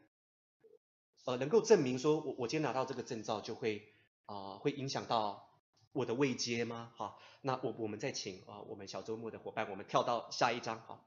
[1.23, 3.93] 呃能够证明说我我今天拿到这个证照就会
[4.25, 5.46] 啊、呃、会影响到
[5.97, 6.91] 我的位阶吗？
[6.95, 11.03] 好，那我我们再请啊、我们小周末的伙伴，我们跳到下一章哈。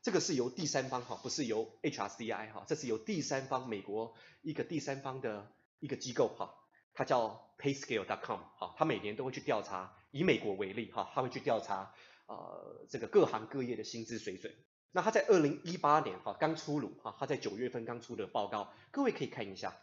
[0.00, 6.54] 这个是由第三方哈，不是由 HRCI 哈，这是由第三方美国一个第三方的一个机构哈，
[6.94, 11.94] 它叫 PayScale.com 哈，它每年都会去调查，以美国为例哈，它会去调查。
[12.26, 14.54] 呃，这个各行各业的薪资水准，
[14.92, 19.76] 那他在二零一八年哈刚出炉哈，他在九月份刚出的报告，各位可以看一下，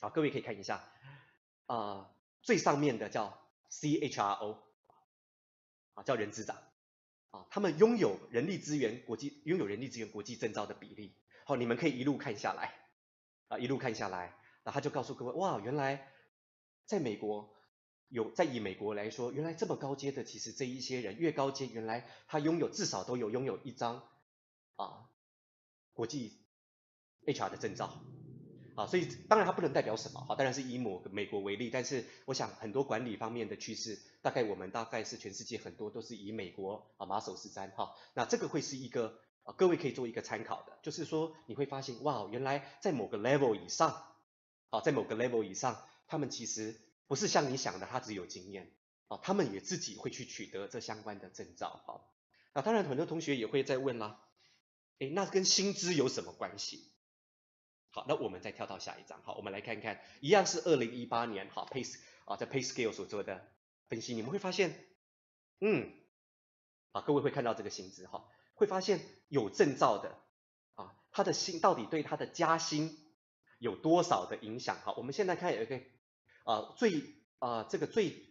[0.00, 0.84] 啊，各位可以看一下，
[1.64, 2.10] 啊、
[2.42, 4.58] 最上面的叫 CHRO，
[5.94, 6.56] 啊，叫人资长，
[7.30, 11.14] 啊，他们拥有人力资源国际拥有人力资源国际证照的比例，
[11.44, 12.74] 好，你们可以一路看下来，
[13.48, 16.12] 啊，一路看下来，然后他就告诉各位，哇，原来
[16.86, 17.52] 在美国。
[18.08, 24.08] 有在以美国来说，原来这么高阶的，其实这一些人越高阶，原来他拥有至少都有拥有一张
[24.76, 25.10] 啊
[25.92, 26.38] 国际
[27.24, 28.00] HR 的证照
[28.76, 44.02] 啊，所以当然它不能代表什么哈，当然是以某个美国为例，但是我想很多管理方面的趋势，大概我们大概是全世界很多都是以美国啊马首是瞻哈，那这个会是一个啊各位可以做一个参考的，就是说你会发现哇，原来在某个 level 以上
[44.70, 46.80] 啊，在某个 level 以上，他们其实。
[47.08, 48.68] 不是像你想的，他只有经验
[49.06, 52.00] 啊，他们也自己会去取得这相关的证照哈。
[52.52, 54.20] 那当然，很多同学也会在问啦，
[54.98, 56.90] 诶，那跟薪资有什么关系？
[57.96, 63.48] 好，那我们再跳到下一章，好，我们来看看，一样是二零一八年，好，Pace 啊，在 PayScale 所做的
[63.88, 64.84] 分析，你们会发现，
[65.60, 65.90] 嗯，
[66.92, 70.18] 啊，各位会看到这个薪资哈，会发现有证照的
[70.74, 72.98] 啊，他的薪到底对他的加薪
[73.58, 74.76] 有多少的影响？
[74.82, 75.80] 好，我们现在看有一个。
[76.44, 77.02] 啊，最
[77.40, 78.24] 啊，这个最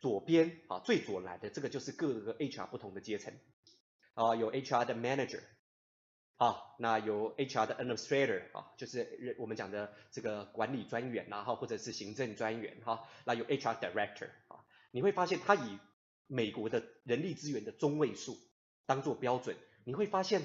[0.00, 3.38] 左边啊，最左来的这个就是各个 HR 不同的阶层
[4.14, 5.40] 啊，有 HR 的 Manager
[6.42, 15.78] 啊，那有 HR 的 Administrator 啊，就是我们讲的这个管理专员然后，或者是行政专员哈，那有 HR Director 啊，你会发现它以
[16.26, 18.36] 美国的人力资源的中位数
[18.86, 20.42] 当做标准，你会发现，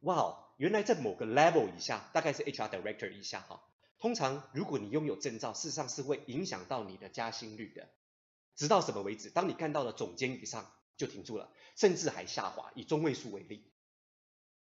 [0.00, 3.62] 哇，原来在某个 level 以下，大概是 HR Director 以下哈。
[3.98, 7.90] 通常，如果你拥有证照，事实上是会影响到你的加薪率的。
[8.56, 9.28] 直到什么为止？
[9.28, 12.72] 当你干到了总监以上，就停住了，甚至还下滑。
[12.74, 13.69] 以中位数为例，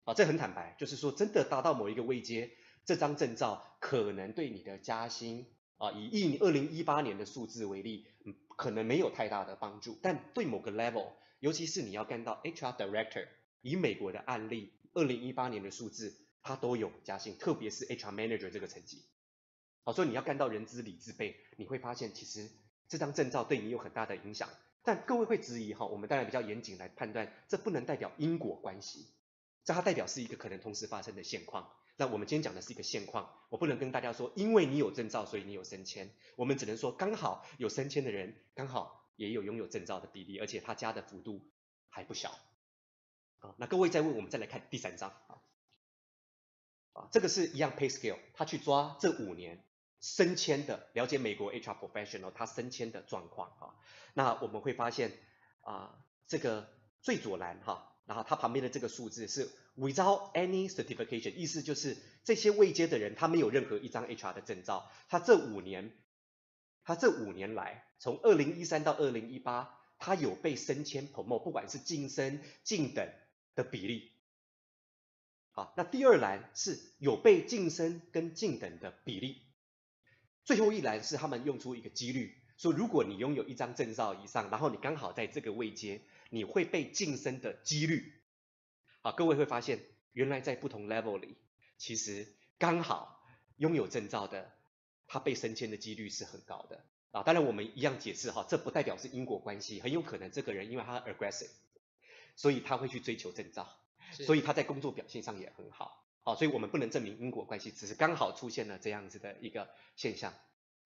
[0.06, 2.52] 啊，这很坦白，就是说，真的达到某一个位阶，
[2.84, 5.46] 这张证照可能对你的加薪，
[5.78, 8.06] 啊，以一二零一八年的数字为例，
[8.56, 9.98] 可能没有太大的帮助。
[10.00, 11.08] 但对某个 level，
[11.40, 13.26] 尤其是你要干到 HR Director，
[13.62, 19.02] 以美国的案例，二零一八年的数字，它都有加薪，特别是 HR Manager 这个层级。
[19.82, 22.48] 好，所以你要干到人资理资辈，你会发现其实
[22.88, 24.48] 这张证照对你有很大的影响。
[24.84, 29.08] 但各位会质疑哈，我们当然比较严谨来判断，这不能代表因果关系，
[29.66, 31.70] 这它代表是一个可能同时发生的现况。
[31.96, 36.10] 那我们今天讲的是一个现况，我不能跟大家说，因为你有证照，所以你有升迁。
[36.36, 41.50] 我们只能说，刚好有升迁的人，刚好也有拥有证照的比例，而且他加的幅度
[41.88, 42.30] 还不小。
[43.40, 45.42] 啊，那各位再问，我们再来看第三章啊，
[46.92, 49.62] 啊，这个是一样 Pay Scale，他去抓这五年。
[49.98, 53.74] 升迁的，了解美国 HR professional 他升迁的状况啊，
[54.12, 55.10] 那我们会发现
[55.62, 56.68] 啊，这个
[57.00, 65.90] 最左栏哈，然后它旁边的这个数字是 without any certification，意思就是这些位阶的人他没有任何一张 HR 的证照，他这五年，
[66.84, 73.12] 他这五年来，从二零一三到二零一八，他有被升迁 promote，不管是晋升、晋等
[73.54, 74.12] 的比例，
[75.50, 79.42] 好，那第二栏是有被晋升跟晋等的比例。
[80.44, 88.12] 最后一栏是他们用出一个几率，说如果你拥有一张证照以上，然后你刚好在这个位阶，你会被晋升的几率。
[89.00, 89.80] 好，各位会发现，
[90.12, 91.36] 原来在不同 level 里，
[91.78, 93.22] 其实刚好
[93.56, 94.52] 拥有证照的，
[95.06, 96.84] 他被升迁的几率是很高的。
[97.12, 101.50] 啊，当然我们一样解释哈，这不代表是因果关系，很有可能这个人因为他 aggressive，
[102.34, 103.68] 所以他会去追求证照，
[104.12, 106.04] 所以他在工作表现上也很好。
[106.22, 110.34] 好，所以我们不能证明因果关系，只是刚好出现了这样子的一个现象。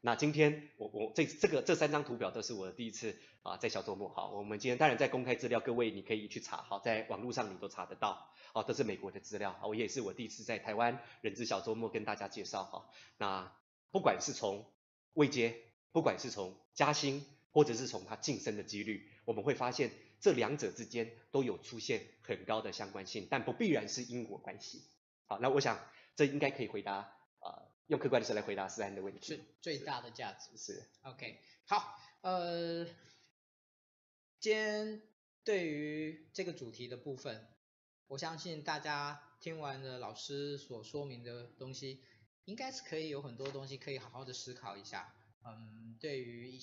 [0.02, 4.08] 那今天我我这这个这三张图表都是我的第一次啊，在小周末。
[4.08, 8.30] 好，我们今天当然在公开资料，各位你可以去查，好，在网络上你都查得到。
[8.54, 9.60] 好，这是美国的资料。
[9.62, 12.64] 我也是我第一次在台湾人资小周末跟大家介绍。
[12.64, 12.88] 哈，
[13.18, 13.52] 那
[13.90, 14.64] 不管是从
[15.12, 15.56] 未接，
[15.92, 24.82] 不管是从加薪，或者是从他晋升的几率，我们会发现这两者之间都有出现很高的相关性，但不必然是因果关系。
[25.26, 25.78] 好，那我想
[26.16, 27.12] 这应该可以回答、
[27.90, 29.26] 用客观的事来回答思安的问题。
[29.26, 30.56] 是最大的价值。
[30.56, 30.80] 是。
[31.02, 32.86] OK，好，呃，
[34.38, 35.02] 今天
[35.42, 37.48] 对于这个主题的部分，
[38.06, 42.00] 我相信大家听完了老师所说明的东西，
[42.44, 45.12] 应该是可以有很多东西可以好好的思考一下。
[45.44, 46.60] 嗯，对于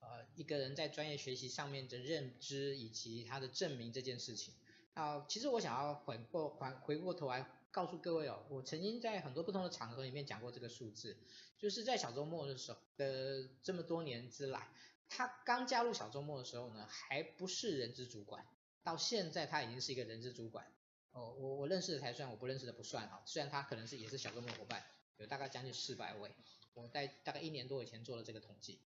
[0.00, 4.52] 呃一个人在专业学习上面的认知以及他的证明这件事情，
[4.92, 11.16] 啊，其实我想要回过还回过头来告诉各位哦，我曾经在很多不同的场合里面讲过这个数字，
[11.58, 14.72] 就是在小周末的时候的这么多年之来，
[15.08, 18.46] 他刚加入小周末的时候呢，还不是人资主管，
[18.82, 20.66] 到现在他已经是一个人资主管。
[21.12, 23.22] 哦，我我认识的才算，我不认识的不算啊。
[23.26, 24.84] 虽然他可能是也是小周末伙伴，
[25.16, 26.34] 有大概将近四百位。
[26.74, 28.80] 我在大概一年多以前做了这个统计。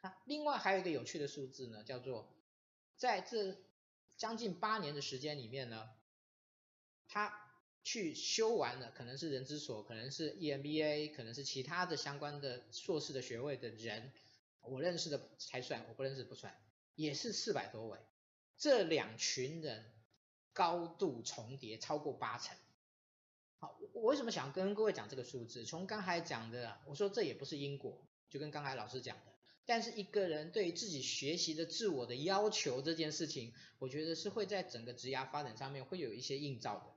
[0.00, 2.32] 那另外还有一个有趣的数字呢，叫做
[2.96, 3.56] 在这
[4.16, 5.90] 将近八年的时间里面呢，
[7.06, 7.43] 他
[7.84, 14.10] 去修完了，可能是人资所，可能是 EMBA，可能是其他的相关的硕士的学位的人，
[14.62, 16.58] 我认识的才算，我不认识不算，
[16.94, 17.98] 也是四百多位。
[18.56, 19.84] 这两群人
[20.54, 22.56] 高度重叠，超过八成。
[23.58, 25.66] 好，我为什么想跟各位讲这个数字？
[25.66, 29.32] 从刚才讲的，我说这也不是因果，就跟刚才老师讲的。
[29.66, 36.93] 但是一个人对自己学习的自我的要求这件事情，我觉得是会在整个职涯发展上面会有一些映照的。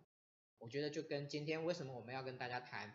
[0.59, 2.93] 我觉得就跟今天为什么我们要跟大家谈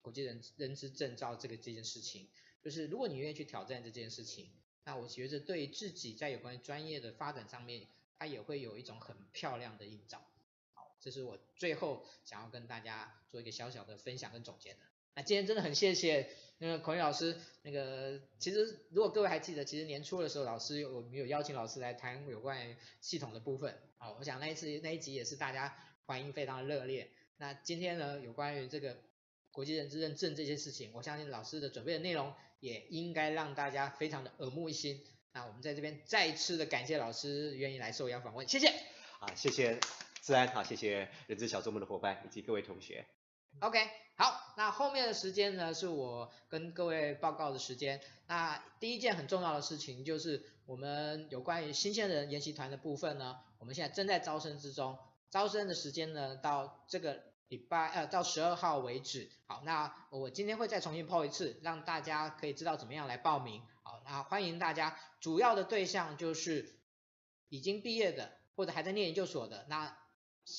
[0.00, 2.28] 国际人人资证照这个这件事情，
[2.62, 4.50] 就是如果你愿意去挑战这件事情，
[4.84, 7.88] 那我觉得对自己在有关专业的发展上面，
[8.18, 10.24] 它也会有一种很漂亮的映照。
[10.74, 14.78] 好这是我最后想要跟大家做一个小小的分享跟总结的。
[15.14, 23.76] 那今天真的很谢谢那个孔宇老师，那个其实如果各位还记得，其实年初的时候老师有我们有邀请老师来谈有关系统的部分。
[23.96, 25.74] 好，我想那一次那一集也是大家
[26.06, 27.10] 欢迎非常热烈。
[27.36, 28.96] 那今天呢，有关于这个
[29.50, 35.04] 国际人资认证这些事情，我相信老师的准备的内容也应该让大家非常的耳目一新。
[35.32, 38.68] 那我们在这边再次的感谢老师愿意来受邀访问，谢谢。
[39.18, 39.80] 啊，谢谢。
[40.20, 43.04] 自安，好，谢谢人资小周末的伙伴以及各位同学。
[43.60, 43.78] OK，
[44.16, 48.00] 好，那后面的时间呢，是我跟各位报告的时间。
[48.26, 54.98] 那第一件很重要的事情就是我们有关于新鲜人研习团的部分呢，我们现在正在招生之中，
[55.30, 59.30] 招生的时间呢到这个礼拜呃到十二号为止。
[59.46, 63.62] 好，那我今天会再重新 po 一次，让大家可以知道怎么样来报名。
[63.82, 66.78] 好，那欢迎大家，主要的对象就是
[67.48, 69.96] 已经毕业的或者还在念研究所的那。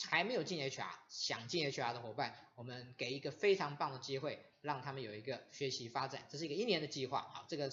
[0.10, 7.22] 还没有进 HR，想进 HR 的伙伴，我们给一个非常棒的机会，让他们有一个学习发展，这是一个一年的计划。
[7.34, 7.72] 好，这个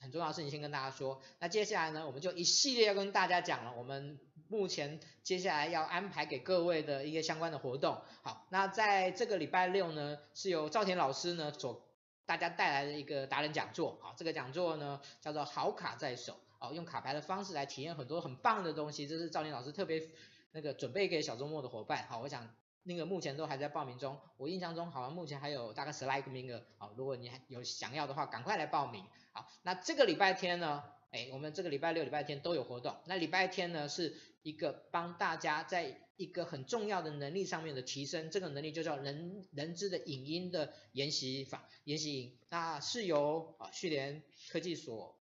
[0.00, 1.22] 很重要的事情先跟大家说。
[1.38, 4.18] 那接下来呢，我们就一系列要跟大家讲了，我们
[4.48, 8.00] 目前接下来要安排给各位的一个相关的活动。
[8.22, 11.86] 好，那在这个礼拜六呢，是由赵田老师呢所
[12.26, 13.98] 大家带来的一个达人讲座。
[14.02, 20.08] 好，这个讲座呢叫做好卡在手，哦，用卡牌的方式来体验很多很棒的东西，这是赵田老师特别。
[20.50, 22.48] 那个准备给小周末的伙伴，好，我想
[22.82, 34.16] 那个目前都还在报名中，我印象中好像目前还有大概十来个名额，好，如果你还有想要的话，赶快来报名，好，那这个礼拜天呢，哎，我们这个礼拜六、礼拜天都有活动，那礼拜天呢是
[34.48, 45.18] 一个帮大家在一个很重要的能力上面的提升，这个能力就叫人人资的影音的研习法研习营，那是由啊旭联科技所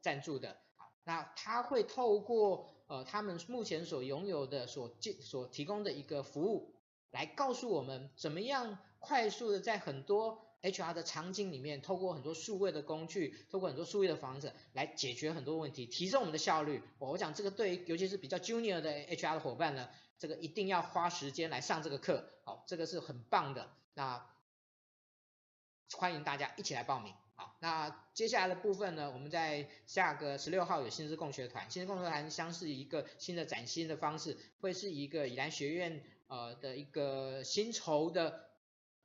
[0.00, 0.56] 赞助的，
[1.04, 2.70] 那他会透过。
[2.88, 6.74] 呃，他们目前所拥有的、所所提供的一个服务，
[7.10, 16.82] 来告诉我们怎么样快速的在很多 HR 的场景里面，透过很多数位的工具，透过很多数位的方式来解决很多问题，提升我们的效率。
[16.98, 19.88] 我讲这个对，尤其是比较 junior 的 HR 的伙伴呢，
[20.18, 22.30] 这个一定要花时间来上这个课。
[22.44, 23.70] 好，这个是很棒的。
[23.94, 24.24] 那
[25.96, 27.12] 欢迎大家一起来报名。
[27.34, 38.50] 好，那接下来的部分呢，我们在下个十六号有新知共学团，新知共学团将是一个新的崭新的方式，会是一个以蓝学院呃的一个薪酬的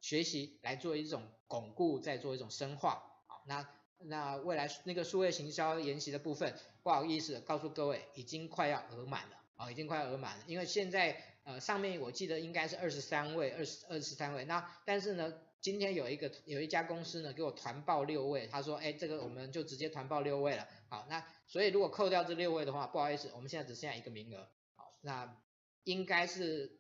[0.02, 3.04] 学习来做一种巩固，再做一种深化。
[3.26, 3.68] 好，那
[4.00, 15.34] 那未来那个数位行销研习的部分，不好意思告诉各位，已经快要额满了啊，已经快要额满了，因为现在呃上面我记得应该是二十三位，二十二十三位，那但是呢。
[15.60, 20.68] 今天有一个有一家公司呢，给我团报六位，他说，哎，这个我们就直接团报六位了。
[20.88, 24.48] 好，那所以如果扣掉这六位的话，不好意思，我们现在只剩下一个名额。
[24.76, 25.36] 好，那
[25.84, 26.80] 应该是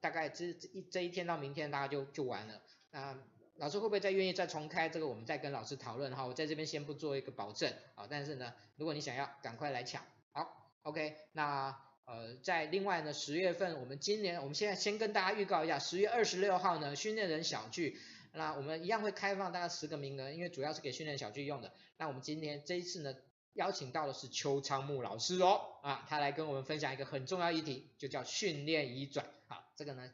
[0.00, 2.60] 大概这这一这一天到明天大家就就完了。
[2.90, 3.18] 那
[3.60, 5.06] 老师会不会再愿意再重开这个？
[5.06, 6.24] 我们再跟老师讨论哈。
[6.24, 7.70] 我在这边先不做一个保证。
[7.94, 10.02] 好，但是呢，如果你想要，赶快来抢。
[10.32, 18.00] 好，OK，那呃在另外呢，十月份我们今年我们现在先跟大家预告一下，十月二十六号呢训练人小聚，
[18.32, 21.70] 那我们一样会开放大概十个名额，因为主要是给训练小聚用的。
[21.98, 23.14] 那我们今天这一次呢
[23.52, 29.26] 邀请到的是邱昌木老师哦，啊他来跟我们分享一个很重要议题，就叫训练移转。
[29.48, 30.10] 好，这个呢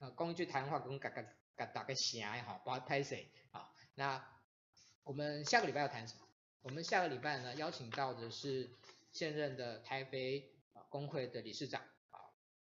[0.00, 1.24] 呃讲一句台湾话，跟大家
[1.66, 3.28] 打个声也好，不要拍谢。
[3.50, 4.24] 好，那
[5.04, 6.20] 我们下个礼拜要谈什么？
[6.62, 8.70] 我们下个礼拜呢邀请到的是。
[9.10, 10.52] 现任的台北
[10.90, 11.80] 工会的理事长
[12.10, 12.20] 啊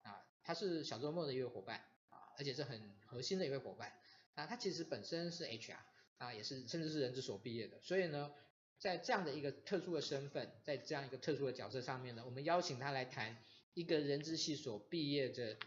[0.03, 1.77] 啊，他是小周末的一位伙伴
[2.09, 3.93] 啊，而且是很核心的一位伙伴。
[4.35, 5.77] 那他其实本身是 HR
[6.17, 8.33] 啊，也是甚至是人资所毕业的，所以呢，
[8.79, 13.37] 在这样的一个特殊的身份，在这样一个特殊的角色上面呢，我们邀请他来谈
[13.75, 15.59] 一个人资系所毕业的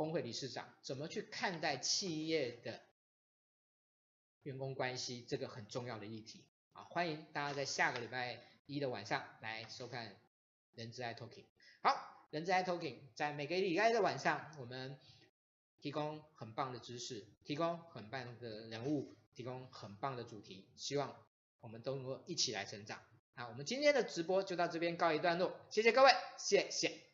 [0.00, 2.80] 工会理事长怎么去看待企业的
[4.44, 6.42] 员工关系这个很重要的议题
[6.72, 8.40] 啊，欢迎大家在下个礼拜。
[8.64, 10.16] 一的晚上来收看
[10.72, 11.44] 人之 iTalking。
[11.82, 14.98] 好，人之 iTalking 在每个礼拜的晚上，我们
[15.80, 21.14] 提供很棒的知识，提供很棒的人物，提供很棒的主题，希望
[21.60, 23.02] 我们都能够一起来成长。
[23.34, 27.09] 那我们今天的直播就到这边告一段落，谢谢各位，谢谢。